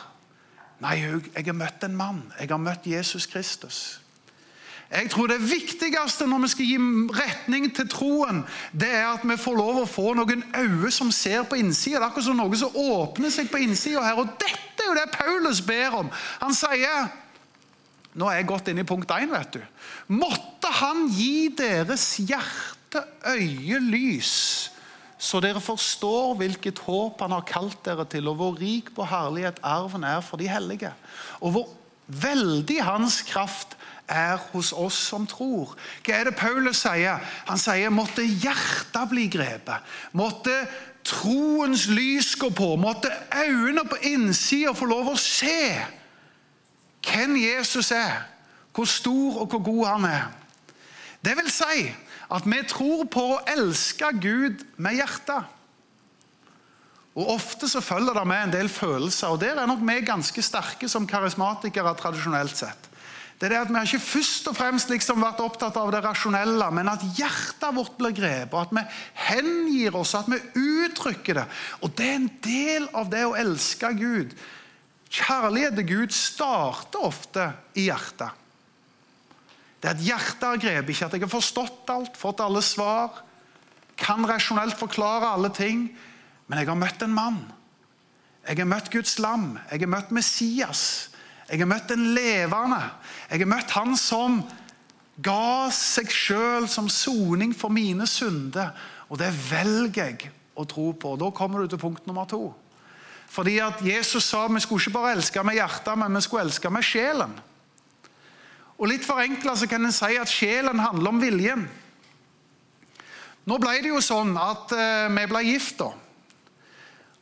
Nei, 0.80 1.02
jeg 1.02 1.44
har 1.50 1.58
møtt 1.58 1.84
en 1.84 1.98
mann. 2.00 2.22
Jeg 2.40 2.54
har 2.54 2.62
møtt 2.62 2.88
Jesus 2.88 3.28
Kristus. 3.28 4.00
Jeg 4.88 5.10
tror 5.12 5.28
Det 5.28 5.42
viktigste 5.44 6.28
når 6.28 6.46
vi 6.46 6.50
skal 6.54 6.70
gi 6.70 6.78
retning 7.18 7.68
til 7.76 7.90
troen, 7.92 8.44
det 8.72 8.88
er 8.88 9.10
at 9.10 9.26
vi 9.28 9.36
får 9.40 9.58
lov 9.60 9.82
å 9.82 9.90
få 9.90 10.14
noen 10.16 10.46
øyne 10.56 10.92
som 10.96 11.12
ser 11.12 11.44
på 11.44 11.60
innsida. 11.60 11.98
Det 11.98 12.06
er 12.06 12.08
akkurat 12.08 12.28
som 12.30 12.40
noe 12.40 12.60
som 12.60 12.78
åpner 12.80 13.34
seg 13.34 13.52
på 13.52 13.60
innsida 13.66 14.06
her. 14.06 14.22
Og 14.22 14.32
dette 14.40 14.84
er 14.84 14.88
jo 14.88 14.96
det 14.96 15.10
Paulus 15.12 15.60
ber 15.62 16.04
om. 16.04 16.12
Han 16.44 16.56
sier 16.56 17.10
Nå 18.18 18.26
er 18.32 18.40
jeg 18.40 18.48
gått 18.50 18.70
inn 18.72 18.82
i 18.82 18.88
punkt 18.88 19.12
1, 19.14 19.30
vet 19.30 19.60
du. 19.60 19.62
Måtte 20.18 20.72
Han 20.80 21.06
gi 21.14 21.52
deres 21.54 22.16
hjerte 22.18 23.04
øyelys, 23.30 24.72
så 25.22 25.42
dere 25.44 25.62
forstår 25.62 26.34
hvilket 26.40 26.82
håp 26.88 27.22
Han 27.22 27.36
har 27.36 27.46
kalt 27.46 27.78
dere 27.86 28.08
til, 28.10 28.30
og 28.32 28.40
hvor 28.40 28.58
rik 28.58 28.90
på 28.96 29.06
herlighet 29.06 29.62
arven 29.62 30.08
er 30.08 30.24
for 30.26 30.42
de 30.42 30.50
hellige, 30.50 30.94
og 31.42 31.54
hvor 31.54 31.70
veldig 32.08 32.80
Hans 32.88 33.22
kraft 33.28 33.78
er 34.08 34.40
hos 34.52 34.72
oss 34.74 34.98
som 35.10 35.28
tror. 35.28 35.76
Hva 36.06 36.16
er 36.16 36.30
det 36.30 36.38
Paulus 36.40 36.82
sier? 36.86 37.22
Han 37.50 37.60
sier 37.62 37.94
måtte 37.94 38.26
hjertet 38.26 39.12
bli 39.12 39.28
grepet. 39.32 39.84
Måtte 40.18 40.56
troens 41.08 41.88
lys 41.92 42.34
gå 42.40 42.50
på. 42.56 42.74
Måtte 42.80 43.12
øynene 43.36 43.86
på 43.88 44.00
innsida 44.10 44.74
få 44.76 44.90
lov 44.90 45.14
å 45.14 45.20
se 45.22 45.76
hvem 47.08 47.38
Jesus 47.40 47.92
er. 47.96 48.26
Hvor 48.76 48.88
stor 48.90 49.44
og 49.44 49.52
hvor 49.52 49.64
god 49.66 49.86
han 49.92 50.10
er. 50.10 50.26
Det 51.24 51.36
vil 51.40 51.52
si 51.52 51.88
at 52.28 52.46
vi 52.46 52.60
tror 52.68 53.08
på 53.12 53.24
å 53.34 53.44
elske 53.50 54.12
Gud 54.22 54.66
med 54.78 55.00
hjertet. 55.00 55.54
Og 57.18 57.32
Ofte 57.34 57.66
så 57.66 57.82
følger 57.82 58.14
det 58.14 58.28
med 58.30 58.44
en 58.44 58.52
del 58.54 58.68
følelser, 58.70 59.34
og 59.34 59.40
der 59.42 59.58
er 59.58 59.66
nok 59.66 59.82
vi 59.82 59.96
ganske 60.06 60.44
sterke 60.46 60.90
som 60.92 61.08
karismatikere 61.10 61.96
tradisjonelt 61.98 62.60
sett. 62.60 62.90
Det 63.38 63.46
er 63.46 63.54
det 63.54 63.60
at 63.60 63.70
Vi 63.70 63.78
har 63.78 63.86
ikke 63.86 64.02
først 64.02 64.48
og 64.50 64.56
fremst 64.58 64.90
liksom 64.90 65.22
vært 65.22 65.42
opptatt 65.44 65.76
av 65.78 65.92
det 65.94 66.02
rasjonelle, 66.02 66.72
men 66.74 66.90
at 66.90 67.04
hjertet 67.20 67.76
vårt 67.76 67.98
blir 68.00 68.16
grepet, 68.18 68.58
at 68.58 68.74
vi 68.74 68.84
hengir 69.28 69.98
oss, 70.00 70.16
at 70.18 70.30
vi 70.32 70.40
uttrykker 70.58 71.38
det. 71.42 71.46
Og 71.86 71.94
Det 71.94 72.08
er 72.08 72.16
en 72.18 72.32
del 72.42 72.88
av 72.98 73.12
det 73.14 73.26
å 73.28 73.36
elske 73.38 73.94
Gud. 74.00 74.34
Kjærlighet 75.14 75.78
til 75.78 75.88
Gud 75.88 76.16
starter 76.16 77.06
ofte 77.06 77.52
i 77.78 77.88
hjertet. 77.88 78.34
Det 79.78 79.92
er 79.92 79.94
at 79.94 80.04
hjertet 80.04 80.48
har 80.48 80.58
grepet, 80.58 80.90
ikke 80.90 81.06
at 81.06 81.14
jeg 81.14 81.22
har 81.28 81.32
forstått 81.32 81.94
alt, 81.94 82.18
fått 82.18 82.42
alle 82.42 82.64
svar, 82.66 83.22
kan 83.98 84.26
rasjonelt 84.30 84.78
forklare 84.78 85.30
alle 85.30 85.54
ting, 85.54 85.88
men 86.48 86.60
jeg 86.60 86.70
har 86.70 86.80
møtt 86.80 87.06
en 87.06 87.14
mann. 87.14 87.40
Jeg 88.48 88.62
har 88.62 88.70
møtt 88.70 88.90
Guds 88.94 89.18
lam. 89.20 89.58
Jeg 89.72 89.84
har 89.84 89.92
møtt 89.92 90.14
Messias. 90.16 91.10
Jeg 91.48 91.62
har 91.64 91.70
møtt 91.70 91.92
en 91.96 92.08
levende. 92.16 92.80
Jeg 93.32 93.44
har 93.44 93.50
møtt 93.50 93.76
han 93.78 93.96
som 94.00 94.42
ga 95.24 95.70
seg 95.74 96.12
sjøl 96.12 96.68
som 96.70 96.90
soning 96.92 97.54
for 97.56 97.74
mine 97.74 98.08
synder. 98.10 98.74
Og 99.08 99.20
det 99.22 99.32
velger 99.48 100.12
jeg 100.12 100.32
å 100.58 100.66
tro 100.68 100.92
på. 100.92 101.16
Da 101.20 101.32
kommer 101.32 101.64
du 101.64 101.72
til 101.72 101.82
punkt 101.82 102.08
nummer 102.10 102.28
to. 102.30 102.50
Fordi 103.32 103.58
at 103.64 103.82
Jesus 103.84 104.28
sa 104.28 104.46
vi 104.48 104.62
skulle 104.64 104.84
ikke 104.84 104.98
bare 104.98 105.16
elske 105.18 105.44
med 105.44 105.58
hjertet, 105.58 106.00
men 106.00 106.16
vi 106.16 106.24
skulle 106.24 106.48
elske 106.48 106.72
med 106.72 106.86
sjelen. 106.86 107.36
Og 108.78 108.92
Litt 108.92 109.08
forenkla 109.08 109.56
kan 109.68 109.88
en 109.88 109.96
si 109.96 110.18
at 110.20 110.32
sjelen 110.32 110.80
handler 110.80 111.12
om 111.12 111.22
viljen. 111.22 111.64
Nå 113.48 113.56
ble 113.64 113.80
det 113.80 113.94
jo 113.94 114.04
sånn 114.04 114.36
at 114.38 114.74
eh, 114.76 115.08
vi 115.16 115.24
ble 115.32 115.42
gift. 115.48 115.80
da. 115.80 115.94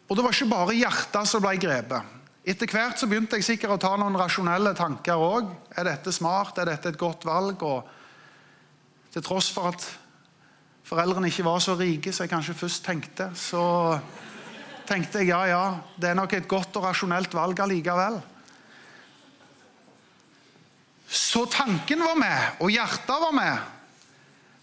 Og 0.09 0.17
det 0.17 0.25
var 0.25 0.33
ikke 0.33 0.51
bare 0.51 0.77
hjertet 0.77 1.29
som 1.29 1.43
ble 1.43 1.53
grepet. 1.61 2.14
Etter 2.45 2.69
hvert 2.69 2.99
så 3.01 3.07
begynte 3.09 3.39
jeg 3.39 3.47
sikkert 3.47 3.73
å 3.73 3.81
ta 3.81 3.95
noen 3.97 4.17
rasjonelle 4.19 4.75
tanker 4.77 5.17
òg. 5.17 5.47
Er 5.73 5.87
dette 5.87 6.13
smart? 6.13 6.59
Er 6.61 6.69
dette 6.69 6.91
et 6.91 6.99
godt 7.01 7.25
valg? 7.25 7.63
Og 7.65 9.15
til 9.15 9.25
tross 9.25 9.49
for 9.55 9.71
at 9.71 9.85
foreldrene 10.85 11.31
ikke 11.31 11.47
var 11.47 11.63
så 11.63 11.73
rike 11.79 12.13
som 12.13 12.27
jeg 12.27 12.33
kanskje 12.35 12.57
først 12.59 12.85
tenkte, 12.85 13.31
så 13.33 13.63
tenkte 14.85 15.23
jeg 15.23 15.31
ja, 15.31 15.41
ja, 15.49 15.63
det 15.97 16.11
er 16.11 16.19
nok 16.19 16.35
et 16.37 16.49
godt 16.49 16.77
og 16.77 16.85
rasjonelt 16.85 17.33
valg 17.33 17.63
allikevel. 17.65 18.19
Så 21.09 21.47
tanken 21.49 22.05
var 22.05 22.19
med, 22.19 22.61
og 22.61 22.69
hjertet 22.73 23.25
var 23.25 23.33
med. 23.33 23.73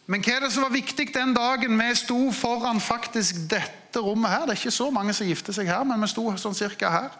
Men 0.07 0.23
hva 0.23 0.37
er 0.37 0.47
det 0.47 0.53
som 0.55 0.67
var 0.67 0.75
viktig 0.75 1.09
den 1.15 1.35
dagen 1.35 1.75
vi 1.79 1.91
sto 1.99 2.21
foran 2.35 2.79
faktisk 2.83 3.43
dette 3.51 4.03
rommet 4.03 4.31
her? 4.31 4.47
Det 4.47 4.55
er 4.55 4.63
ikke 4.63 4.79
så 4.79 4.91
mange 4.95 5.15
som 5.17 5.27
gifter 5.27 5.57
seg 5.57 5.71
her, 5.71 5.83
men 5.89 6.03
vi 6.03 6.11
sto 6.15 6.29
sånn 6.39 6.59
cirka 6.59 6.91
her. 6.95 7.15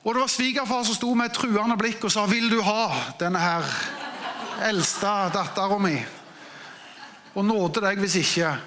Og 0.00 0.14
det 0.14 0.22
var 0.22 0.32
svigerfar 0.32 0.84
som 0.88 0.96
sto 0.96 1.10
med 1.14 1.28
et 1.28 1.36
truende 1.36 1.76
blikk 1.76 2.04
og 2.04 2.12
sa 2.12 2.26
'Vil 2.26 2.48
du 2.50 2.62
ha 2.62 3.12
denne 3.20 3.38
her 3.38 3.64
eldste 4.64 5.30
dattera 5.34 5.78
mi?' 5.78 6.06
Og 7.34 7.44
nåde 7.44 7.80
deg 7.80 7.98
hvis 7.98 8.16
ikke. 8.16 8.58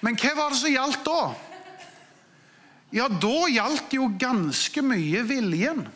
Men 0.00 0.16
hva 0.16 0.34
var 0.36 0.50
det 0.50 0.58
som 0.58 0.70
gjaldt 0.70 1.04
da? 1.04 1.34
Ja, 2.94 3.08
da 3.08 3.48
gjaldt 3.52 3.92
jo 3.92 4.08
ganske 4.18 4.82
mye 4.82 5.22
viljen. 5.28 5.88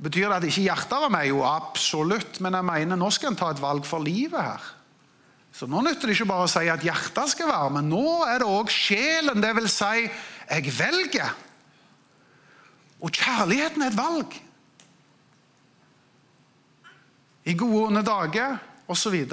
Betyr 0.00 0.30
det 0.30 0.36
at 0.38 0.46
ikke 0.48 0.64
hjertet 0.64 1.02
var 1.02 1.12
med? 1.12 1.26
Jo, 1.28 1.42
absolutt. 1.44 2.40
Men 2.40 2.56
jeg 2.56 2.64
mener 2.64 2.96
nå 2.96 3.10
skal 3.12 3.34
en 3.34 3.36
ta 3.36 3.50
et 3.52 3.60
valg 3.60 3.84
for 3.84 4.00
livet 4.00 4.40
her. 4.40 4.62
Så 5.52 5.66
nå 5.66 5.82
nytter 5.82 6.08
det 6.08 6.14
ikke 6.14 6.30
bare 6.30 6.46
å 6.46 6.50
si 6.50 6.68
at 6.70 6.84
hjertet 6.86 7.32
skal 7.34 7.50
være 7.50 7.74
med. 7.74 7.90
Nå 7.90 8.22
er 8.24 8.40
det 8.40 8.48
òg 8.48 8.70
sjelen. 8.72 9.42
Det 9.42 9.50
vil 9.58 9.68
si, 9.68 10.06
jeg 10.50 10.72
velger. 10.78 11.32
Og 13.00 13.12
kjærligheten 13.16 13.82
er 13.82 13.92
et 13.92 13.98
valg. 13.98 14.36
I 17.44 17.56
gode 17.56 17.78
og 17.78 17.86
onde 17.88 18.04
dager 18.04 18.58
osv. 18.88 19.24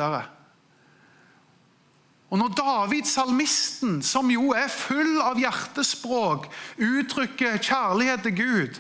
Og 2.30 2.38
når 2.38 2.48
David, 2.48 3.04
salmisten, 3.08 4.02
som 4.04 4.32
jo 4.32 4.52
er 4.56 4.68
full 4.72 5.20
av 5.24 5.40
hjertespråk, 5.40 6.50
uttrykker 6.78 7.60
kjærlighet 7.64 8.26
til 8.28 8.36
Gud, 8.36 8.80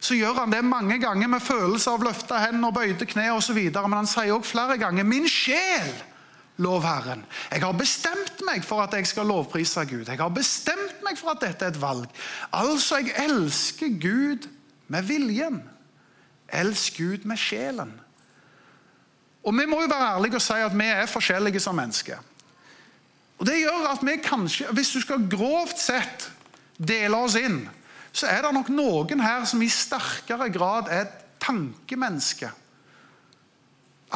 så 0.00 0.16
gjør 0.16 0.42
han 0.42 0.52
det 0.52 0.64
mange 0.64 0.98
ganger 1.00 1.28
med 1.28 1.44
følelse 1.44 1.90
av 1.92 2.04
løfta 2.04 2.40
hender, 2.44 2.72
bøyde 2.72 3.08
kne 3.08 3.30
osv. 3.36 3.58
Men 3.72 3.98
han 4.00 4.08
sier 4.08 4.36
òg 4.36 4.44
flere 4.44 4.78
ganger 4.80 5.04
'Min 5.04 5.28
sjel, 5.28 5.92
lov 6.56 6.82
Herren'. 6.82 7.24
Jeg 7.50 7.60
har 7.60 7.72
bestemt 7.72 8.42
meg 8.46 8.64
for 8.64 8.82
at 8.82 8.92
jeg 8.92 9.06
skal 9.06 9.26
lovprise 9.26 9.84
Gud. 9.84 10.08
Jeg 10.08 10.18
har 10.18 10.28
bestemt 10.28 11.02
meg 11.04 11.18
for 11.18 11.30
at 11.30 11.40
dette 11.40 11.64
er 11.64 11.68
et 11.74 11.80
valg. 11.80 12.08
Altså, 12.52 12.96
jeg 12.96 13.14
elsker 13.28 13.88
Gud 14.00 14.48
med 14.88 15.02
viljen. 15.02 15.62
Elsk 16.48 16.98
Gud 16.98 17.24
med 17.24 17.36
sjelen. 17.36 18.00
Og 19.44 19.54
Vi 19.54 19.66
må 19.66 19.82
jo 19.82 19.88
være 19.88 20.16
ærlige 20.16 20.34
og 20.34 20.42
si 20.42 20.52
at 20.52 20.74
vi 20.74 20.86
er 20.86 21.06
forskjellige 21.06 21.60
som 21.60 21.74
mennesker. 21.74 22.18
Og 23.38 23.46
Det 23.46 23.58
gjør 23.60 23.90
at 23.92 24.02
vi 24.02 24.16
kanskje, 24.24 24.72
hvis 24.72 24.90
du 24.90 25.00
skal 25.00 25.28
grovt 25.30 25.78
sett 25.78 26.30
dele 26.78 27.16
oss 27.16 27.34
inn, 27.34 27.68
så 28.12 28.26
er 28.26 28.42
det 28.42 28.52
nok 28.56 28.68
noen 28.72 29.20
her 29.20 29.44
som 29.44 29.62
i 29.62 29.68
sterkere 29.68 30.48
grad 30.50 30.88
er 30.88 31.10
tankemennesker. 31.40 32.50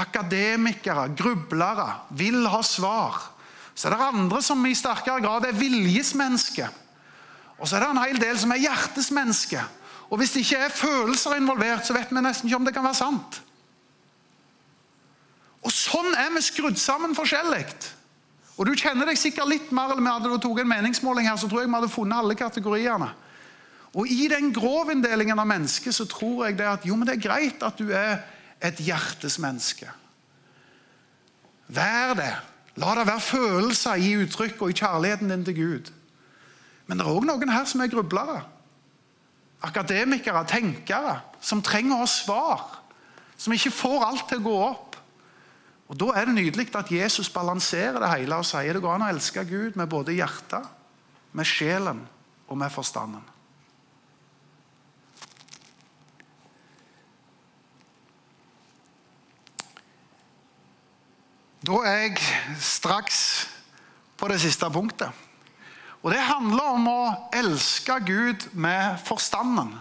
Akademikere, 0.00 1.10
grublere, 1.18 1.88
vil 2.16 2.46
ha 2.48 2.62
svar. 2.64 3.18
Så 3.74 3.88
er 3.88 3.96
det 3.96 4.06
andre 4.06 4.40
som 4.44 4.64
i 4.66 4.74
sterkere 4.76 5.20
grad 5.24 5.46
er 5.48 5.56
viljesmennesker. 5.56 6.72
Og 7.60 7.68
så 7.68 7.76
er 7.76 7.84
det 7.84 7.90
en 7.92 8.02
hel 8.02 8.18
del 8.20 8.38
som 8.40 8.52
er 8.54 8.62
hjertesmennesker. 8.64 9.68
Og 10.10 10.18
hvis 10.18 10.32
det 10.34 10.42
ikke 10.44 10.64
er 10.66 10.74
følelser 10.74 11.36
involvert, 11.36 11.86
så 11.86 11.94
vet 11.94 12.10
vi 12.10 12.22
nesten 12.24 12.48
ikke 12.48 12.58
om 12.58 12.66
det 12.66 12.74
kan 12.74 12.86
være 12.86 12.98
sant. 12.98 13.40
Og 15.60 15.72
Sånn 15.74 16.14
er 16.16 16.30
vi 16.34 16.42
skrudd 16.42 16.78
sammen 16.80 17.14
forskjellig. 17.14 17.66
Og 18.56 18.66
Du 18.68 18.74
kjenner 18.76 19.08
deg 19.08 19.16
sikkert 19.16 19.48
litt 19.48 19.70
mer 19.72 19.92
eller 19.92 20.04
mer 20.04 20.18
hadde 20.18 20.32
du 20.32 20.40
tatt 20.40 20.60
en 20.60 20.68
meningsmåling 20.68 21.28
her, 21.28 21.36
så 21.40 21.48
tror 21.48 21.62
jeg 21.62 21.70
vi 21.70 21.78
hadde 21.78 21.92
funnet 21.92 22.20
alle 22.20 22.36
kategoriene. 22.36 23.08
Og 23.96 24.06
I 24.06 24.28
den 24.30 24.52
grovinndelingen 24.54 25.38
av 25.38 25.48
mennesket 25.48 25.96
så 25.96 26.06
tror 26.08 26.46
jeg 26.46 26.58
det 26.58 26.68
at 26.68 26.84
jo, 26.86 26.96
men 26.96 27.08
det 27.08 27.16
er 27.16 27.24
greit 27.24 27.64
at 27.66 27.80
du 27.80 27.90
er 27.90 28.20
et 28.62 28.80
hjertesmenneske. 28.84 29.88
Vær 31.70 32.14
det. 32.18 32.32
La 32.80 32.94
det 32.96 33.06
være 33.08 33.24
følelser 33.24 34.00
i 34.00 34.14
uttrykk 34.22 34.62
og 34.62 34.70
i 34.72 34.78
kjærligheten 34.78 35.30
din 35.32 35.44
til 35.44 35.56
Gud. 35.58 35.90
Men 36.86 36.98
det 36.98 37.06
er 37.06 37.12
òg 37.12 37.26
noen 37.28 37.52
her 37.52 37.66
som 37.68 37.82
er 37.82 37.92
grublere 37.92 38.40
akademikere, 39.60 40.44
tenkere, 40.48 41.18
som 41.40 41.62
trenger 41.62 42.00
ha 42.00 42.06
svar. 42.08 42.62
Som 43.40 43.54
ikke 43.56 43.72
får 43.72 44.04
alt 44.04 44.28
til 44.28 44.40
å 44.40 44.46
gå 44.46 44.56
opp. 44.68 44.96
Og 45.90 45.98
Da 45.98 46.12
er 46.14 46.28
det 46.28 46.36
nydelig 46.36 46.68
at 46.76 46.90
Jesus 46.92 47.28
balanserer 47.32 47.98
det 47.98 48.10
hele 48.12 48.36
og 48.36 48.46
sier 48.46 48.72
det 48.72 48.82
går 48.82 48.94
an 48.94 49.08
å 49.08 49.10
elske 49.10 49.44
Gud 49.44 49.76
med 49.76 49.88
både 49.90 50.14
hjertet, 50.14 50.62
med 51.32 51.46
sjelen 51.46 52.04
og 52.46 52.58
med 52.58 52.70
forstanden. 52.70 53.24
Da 61.60 61.76
er 61.84 61.98
jeg 62.06 62.20
straks 62.56 63.18
på 64.16 64.28
det 64.32 64.38
siste 64.40 64.68
punktet. 64.72 65.12
Og 66.00 66.12
Det 66.14 66.20
handler 66.24 66.70
om 66.72 66.86
å 66.88 67.02
elske 67.36 67.98
Gud 68.08 68.46
med 68.56 68.96
forstanden. 69.04 69.74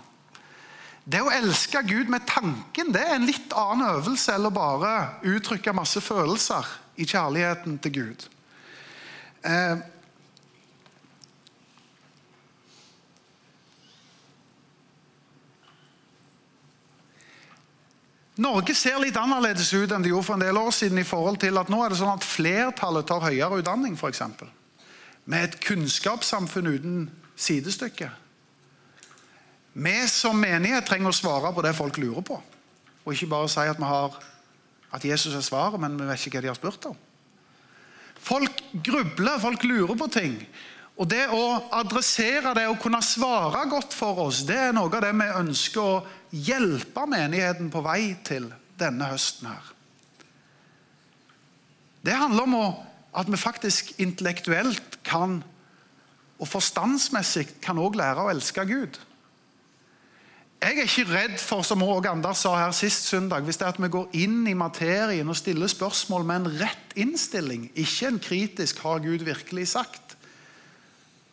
Det 1.10 1.22
å 1.24 1.32
elske 1.32 1.80
Gud 1.88 2.12
med 2.12 2.28
tanken 2.28 2.92
det 2.94 3.02
er 3.02 3.15
en 3.15 3.26
litt 3.26 3.56
annen 3.56 3.88
øvelse 3.96 4.36
enn 4.36 4.50
å 4.50 4.54
bare 4.54 5.22
uttrykke 5.24 5.74
masse 5.74 6.04
følelser 6.04 6.68
i 7.00 7.08
kjærligheten 7.08 7.80
til 7.82 7.96
Gud. 7.96 8.28
Eh, 9.48 9.80
Norge 18.39 18.73
ser 18.78 19.02
litt 19.04 19.17
annerledes 19.19 19.73
ut 19.73 19.91
enn 19.91 20.06
det 20.06 20.13
gjorde 20.13 20.28
for 20.30 20.39
en 20.39 20.45
del 20.45 20.58
år 20.58 20.71
siden. 20.71 20.97
i 20.97 21.08
forhold 21.08 21.41
til 21.41 21.58
at 21.60 21.69
Nå 21.69 21.84
er 21.84 21.91
det 21.91 21.99
sånn 21.99 22.13
at 22.13 22.23
flertallet 22.23 23.08
tar 23.08 23.25
høyere 23.25 23.60
utdanning, 23.60 23.97
f.eks 23.99 24.21
med 25.30 25.45
et 25.45 25.60
kunnskapssamfunn 25.62 26.71
uten 26.73 26.95
sidestykke. 27.38 28.10
Vi 29.80 29.97
som 30.10 30.39
menighet 30.41 30.88
trenger 30.89 31.13
å 31.13 31.15
svare 31.15 31.52
på 31.54 31.63
det 31.63 31.75
folk 31.78 31.99
lurer 32.02 32.25
på, 32.25 32.39
og 33.06 33.13
ikke 33.13 33.30
bare 33.30 33.52
si 33.52 33.67
at, 33.69 33.78
har, 33.78 34.17
at 34.91 35.06
Jesus 35.06 35.36
er 35.38 35.45
svaret, 35.45 35.80
men 35.82 35.99
vi 35.99 36.10
vet 36.10 36.25
ikke 36.25 36.39
hva 36.39 36.45
de 36.47 36.52
har 36.52 36.58
spurt 36.58 36.89
om. 36.89 36.97
Folk 38.19 38.63
grubler, 38.84 39.38
folk 39.39 39.63
lurer 39.63 39.95
på 39.95 40.10
ting. 40.12 40.34
Og 41.00 41.08
Det 41.08 41.30
å 41.32 41.44
adressere 41.80 42.52
det 42.58 42.66
og 42.68 42.82
kunne 42.84 43.00
svare 43.06 43.64
godt 43.72 43.96
for 43.96 44.20
oss, 44.26 44.44
det 44.44 44.58
er 44.60 44.74
noe 44.76 44.92
av 44.92 45.06
det 45.06 45.14
vi 45.16 45.28
ønsker 45.40 45.80
å 45.80 46.02
hjelpe 46.36 47.06
menigheten 47.08 47.70
på 47.72 47.84
vei 47.86 48.18
til 48.28 48.50
denne 48.80 49.08
høsten. 49.08 49.48
her. 49.48 49.76
Det 52.04 52.16
handler 52.16 52.44
om 52.44 52.56
at 53.16 53.32
vi 53.32 53.38
faktisk 53.40 53.94
intellektuelt 54.00 55.00
kan, 55.04 55.40
og 56.40 56.48
forstandsmessig 56.48 57.48
kan 57.62 57.80
også 57.80 58.00
lære 58.00 58.26
å 58.26 58.32
elske 58.32 58.66
Gud. 58.68 59.00
Jeg 60.60 60.76
er 60.76 60.84
ikke 60.84 61.12
redd 61.14 61.38
for, 61.40 61.64
som 61.64 61.84
også 61.84 62.12
Anders 62.12 62.44
sa 62.44 62.58
her 62.60 62.72
sist 62.76 63.08
søndag, 63.08 63.46
hvis 63.48 63.58
det 63.58 63.66
er 63.66 63.72
at 63.72 63.80
vi 63.80 63.88
går 63.88 64.10
inn 64.20 64.48
i 64.48 64.54
materien 64.54 65.32
og 65.32 65.38
stiller 65.40 65.72
spørsmål 65.72 66.28
med 66.28 66.42
en 66.42 66.60
rett 66.66 66.96
innstilling, 67.00 67.70
ikke 67.76 68.08
en 68.08 68.20
kritisk 68.20 68.80
'har 68.84 69.00
Gud 69.00 69.24
virkelig 69.24 69.68
sagt', 69.68 70.09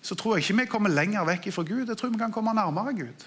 så 0.06 0.14
tror 0.14 0.36
jeg 0.36 0.44
ikke 0.44 0.60
vi 0.60 0.68
kommer 0.70 0.92
lenger 0.94 1.26
vekk 1.26 1.50
fra 1.54 1.64
Gud. 1.66 1.88
Jeg 1.90 1.98
tror 1.98 2.12
vi 2.14 2.20
kan 2.20 2.34
komme 2.34 2.54
nærmere 2.54 2.94
Gud. 2.94 3.24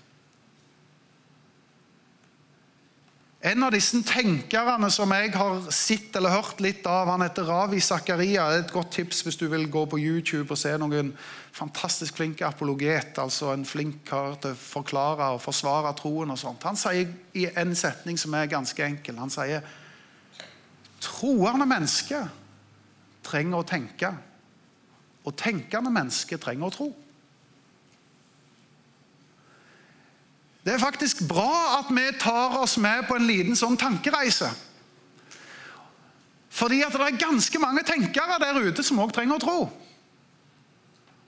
En 3.40 3.64
av 3.64 3.72
disse 3.72 3.96
tenkerne 4.04 4.90
som 4.92 5.12
jeg 5.16 5.32
har 5.32 5.62
sett 5.72 6.16
eller 6.20 6.34
hørt 6.34 6.60
litt 6.60 6.84
av, 6.92 7.08
han 7.08 7.24
heter 7.24 7.48
Ravi 7.48 7.80
Zakaria. 7.80 8.50
Et 8.58 8.72
godt 8.72 8.92
tips 8.98 9.22
hvis 9.24 9.40
du 9.40 9.46
vil 9.52 9.64
gå 9.72 9.86
på 9.88 10.00
YouTube 10.00 10.52
og 10.52 10.60
se 10.60 10.74
noen 10.80 11.14
fantastisk 11.56 12.20
flinke 12.20 12.44
apologet, 12.48 13.16
altså 13.20 13.54
en 13.54 13.64
flink 13.68 14.02
kar 14.10 14.36
til 14.44 14.56
å 14.56 14.60
forklare 14.60 15.32
og 15.36 15.44
forsvare 15.44 15.94
troen. 16.00 16.36
og 16.36 16.40
sånt. 16.40 16.68
Han 16.68 16.80
sier 16.80 17.12
i 17.36 17.48
en 17.56 17.72
setning 17.80 18.20
som 18.20 18.36
er 18.36 18.52
ganske 18.52 18.84
enkel, 18.84 19.20
han 19.20 19.32
sier 19.32 19.64
troende 21.00 21.68
mennesker 21.68 22.28
trenger 23.24 23.62
å 23.62 23.68
tenke, 23.68 24.12
og 25.28 25.36
tenkende 25.38 25.92
mennesker 25.94 26.40
trenger 26.42 26.70
å 26.70 26.74
tro. 26.74 26.90
Det 30.64 30.76
er 30.76 30.82
faktisk 30.82 31.24
bra 31.28 31.80
at 31.80 31.92
vi 31.96 32.06
tar 32.20 32.58
oss 32.60 32.78
med 32.78 33.08
på 33.08 33.16
en 33.18 33.28
liten 33.28 33.58
sånn 33.58 33.78
tankereise. 33.80 34.50
Fordi 36.50 36.82
at 36.84 36.94
det 36.94 37.06
er 37.06 37.22
ganske 37.22 37.62
mange 37.62 37.86
tenkere 37.88 38.40
der 38.42 38.60
ute 38.68 38.84
som 38.84 39.00
også 39.00 39.20
trenger 39.20 39.38
å 39.38 39.44
tro. 39.44 39.60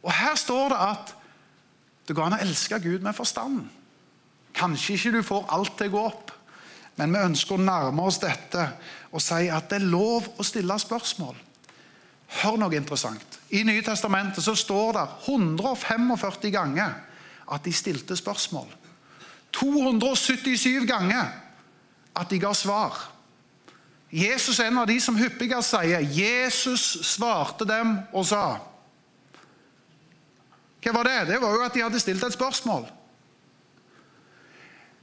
Og 0.02 0.12
Her 0.12 0.36
står 0.36 0.74
det 0.74 0.80
at 0.82 1.14
det 2.08 2.18
går 2.18 2.28
an 2.28 2.36
å 2.36 2.44
elske 2.44 2.80
Gud 2.84 3.06
med 3.06 3.16
forstanden. 3.16 3.70
Kanskje 4.58 4.98
ikke 4.98 5.14
du 5.16 5.22
får 5.24 5.46
alt 5.56 5.78
til 5.80 5.92
å 5.92 5.94
gå 5.94 6.06
opp, 6.10 6.32
men 7.00 7.14
vi 7.14 7.22
ønsker 7.24 7.56
å 7.56 7.64
nærme 7.64 8.04
oss 8.04 8.20
dette 8.20 8.66
og 9.12 9.24
si 9.24 9.48
at 9.48 9.70
det 9.72 9.80
er 9.80 9.92
lov 9.94 10.28
å 10.36 10.46
stille 10.46 10.76
spørsmål. 10.80 11.38
Hør 12.42 12.58
noe 12.60 12.76
interessant. 12.76 13.31
I 13.52 13.64
Nye 13.68 13.84
Testamentet 13.84 14.44
så 14.44 14.56
står 14.56 14.94
det 14.96 15.08
145 15.28 16.52
ganger 16.52 16.94
at 17.52 17.64
de 17.66 17.74
stilte 17.74 18.16
spørsmål. 18.16 18.68
277 19.52 20.86
ganger 20.88 21.28
at 22.16 22.30
de 22.30 22.40
ga 22.40 22.54
svar. 22.56 22.96
Jesus 24.12 24.60
er 24.60 24.68
en 24.72 24.82
av 24.82 24.88
de 24.88 25.00
som 25.00 25.16
hyppigst 25.16 25.72
sier 25.72 26.00
'Jesus 26.00 27.00
svarte 27.08 27.66
dem 27.66 28.00
og 28.14 28.26
sa'. 28.26 28.60
Hva 30.82 30.94
var 30.94 31.04
det? 31.04 31.28
Det 31.28 31.42
var 31.42 31.52
jo 31.54 31.64
at 31.64 31.74
de 31.74 31.84
hadde 31.84 32.00
stilt 32.00 32.24
et 32.24 32.34
spørsmål. 32.34 32.88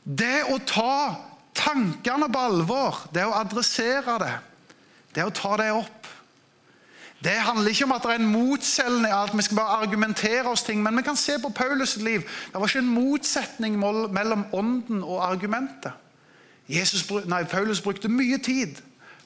Det 0.04 0.44
å 0.50 0.58
ta 0.66 1.14
tankene 1.54 2.28
på 2.32 2.38
alvor, 2.38 3.08
det 3.12 3.24
å 3.24 3.36
adressere 3.36 4.18
det, 4.18 4.34
det 5.14 5.24
å 5.24 5.30
ta 5.30 5.56
det 5.56 5.72
opp 5.72 5.97
det 7.24 7.30
handler 7.30 7.68
ikke 7.68 7.84
om 7.84 7.92
at 7.92 8.02
det 8.02 8.10
er 8.10 8.20
en 8.20 8.30
motselgende 8.30 9.14
at 9.14 9.32
vi 9.34 9.42
skal 9.42 9.56
bare 9.56 9.82
argumentere 9.82 10.46
oss 10.46 10.62
ting. 10.62 10.82
Men 10.82 10.96
vi 10.96 11.02
kan 11.02 11.16
se 11.16 11.38
på 11.42 11.50
Paulus' 11.60 12.02
liv. 12.02 12.20
Det 12.20 12.54
var 12.54 12.66
ikke 12.66 12.78
en 12.78 12.94
motsetning 12.94 13.78
mellom 13.78 14.44
ånden 14.52 15.02
og 15.02 15.30
argumentet. 15.30 15.92
Jesus, 16.68 17.10
nei, 17.26 17.42
Paulus 17.44 17.80
brukte 17.80 18.08
mye 18.08 18.38
tid 18.38 18.76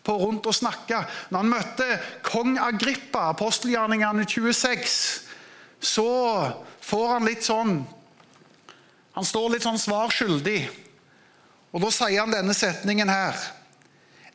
på 0.06 0.14
rundt 0.16 0.46
å 0.46 0.54
snakke. 0.54 1.02
Når 1.30 1.42
han 1.42 1.50
møtte 1.52 1.88
kong 2.24 2.56
Agrippa, 2.58 3.28
apostelgjerningene 3.34 4.24
26, 4.24 4.96
så 5.82 6.08
får 6.80 7.08
han 7.12 7.28
litt 7.28 7.44
sånn 7.44 7.82
Han 9.12 9.26
står 9.28 9.50
litt 9.52 9.64
sånn 9.66 9.76
svar 9.76 10.08
skyldig. 10.08 10.70
Og 11.76 11.82
Da 11.84 11.90
sier 11.92 12.22
han 12.22 12.32
denne 12.32 12.54
setningen 12.56 13.10
her. 13.12 13.36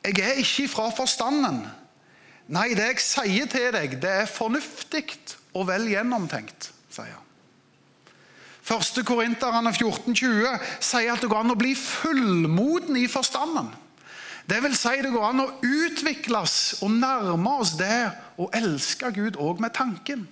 Jeg 0.05 0.19
er 0.21 0.37
ikke 0.37 0.67
fra 0.69 0.91
forstanden 0.93 1.63
Nei, 2.47 2.71
det 2.77 2.91
jeg 2.93 3.03
sier 3.03 3.49
til 3.51 3.71
deg, 3.75 3.97
det 4.01 4.11
er 4.23 4.29
fornuftig 4.31 5.05
og 5.57 5.67
vel 5.67 5.89
gjennomtenkt, 5.91 6.69
sier 6.93 7.17
han. 7.17 7.23
Første 8.67 9.03
Korinterne 9.07 9.71
14,20 9.71 10.63
sier 10.83 11.13
at 11.13 11.21
det 11.23 11.29
går 11.31 11.43
an 11.43 11.53
å 11.53 11.59
bli 11.59 11.71
fullmoden 11.79 12.97
i 12.99 13.05
forstanden. 13.11 13.69
Det 14.47 14.59
vil 14.63 14.75
si 14.79 14.95
det 15.03 15.11
går 15.11 15.25
an 15.27 15.43
å 15.43 15.51
utvikles 15.63 16.77
og 16.83 16.91
nærme 16.95 17.53
oss 17.59 17.73
det 17.79 18.09
å 18.39 18.47
elske 18.55 19.11
Gud 19.15 19.39
òg 19.43 19.59
med 19.63 19.75
tanken. 19.75 20.25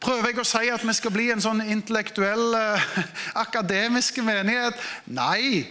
Prøver 0.00 0.30
jeg 0.30 0.40
å 0.40 0.48
si 0.48 0.70
at 0.72 0.84
vi 0.86 0.94
skal 0.96 1.12
bli 1.14 1.26
en 1.34 1.42
sånn 1.42 1.60
intellektuell, 1.60 2.54
eh, 2.56 2.86
akademisk 3.44 4.22
menighet? 4.24 4.78
Nei, 5.10 5.66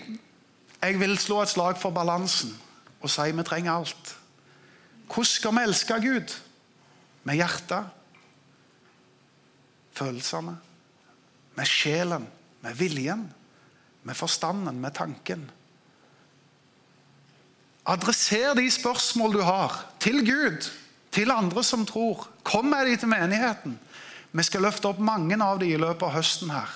jeg 0.79 0.99
vil 0.99 1.15
slå 1.19 1.41
et 1.43 1.51
slag 1.55 1.79
for 1.81 1.95
balansen 1.95 2.53
og 2.99 3.11
si 3.11 3.31
vi 3.31 3.47
trenger 3.47 3.79
alt. 3.79 4.18
Hvordan 5.09 5.25
skal 5.25 5.55
vi 5.55 5.63
elske 5.65 6.01
Gud? 6.01 6.35
Med 7.23 7.35
hjertet, 7.35 7.89
følelsene, 9.91 10.55
med 11.57 11.67
sjelen, 11.67 12.27
med 12.61 12.77
viljen, 12.77 13.25
med 14.03 14.15
forstanden, 14.15 14.79
med 14.79 14.93
tanken. 14.95 15.49
Adresser 17.89 18.53
de 18.53 18.69
spørsmål 18.71 19.33
du 19.33 19.41
har, 19.41 19.81
til 19.99 20.21
Gud, 20.25 20.69
til 21.11 21.31
andre 21.31 21.63
som 21.63 21.85
tror. 21.85 22.29
Kom 22.43 22.69
med 22.69 22.85
de 22.85 22.95
til 22.95 23.09
menigheten. 23.09 23.79
Vi 24.31 24.43
skal 24.45 24.61
løfte 24.61 24.91
opp 24.91 25.01
mange 25.01 25.35
av 25.41 25.59
de 25.59 25.73
i 25.73 25.79
løpet 25.79 26.05
av 26.05 26.13
høsten 26.13 26.53
her. 26.53 26.69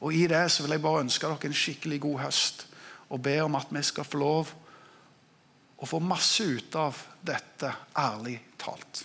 Og 0.00 0.12
I 0.14 0.26
det 0.28 0.44
så 0.52 0.62
vil 0.62 0.76
jeg 0.76 0.84
bare 0.84 1.04
ønske 1.06 1.26
dere 1.26 1.48
en 1.48 1.56
skikkelig 1.56 2.00
god 2.04 2.18
høst 2.26 2.66
og 3.10 3.22
be 3.24 3.40
om 3.42 3.56
at 3.58 3.72
vi 3.72 3.82
skal 3.82 4.06
få 4.06 4.20
lov 4.20 4.52
å 5.80 5.88
få 5.88 6.00
masse 6.04 6.44
ut 6.44 6.76
av 6.76 6.96
dette, 7.24 7.72
ærlig 7.96 8.36
talt. 8.60 9.04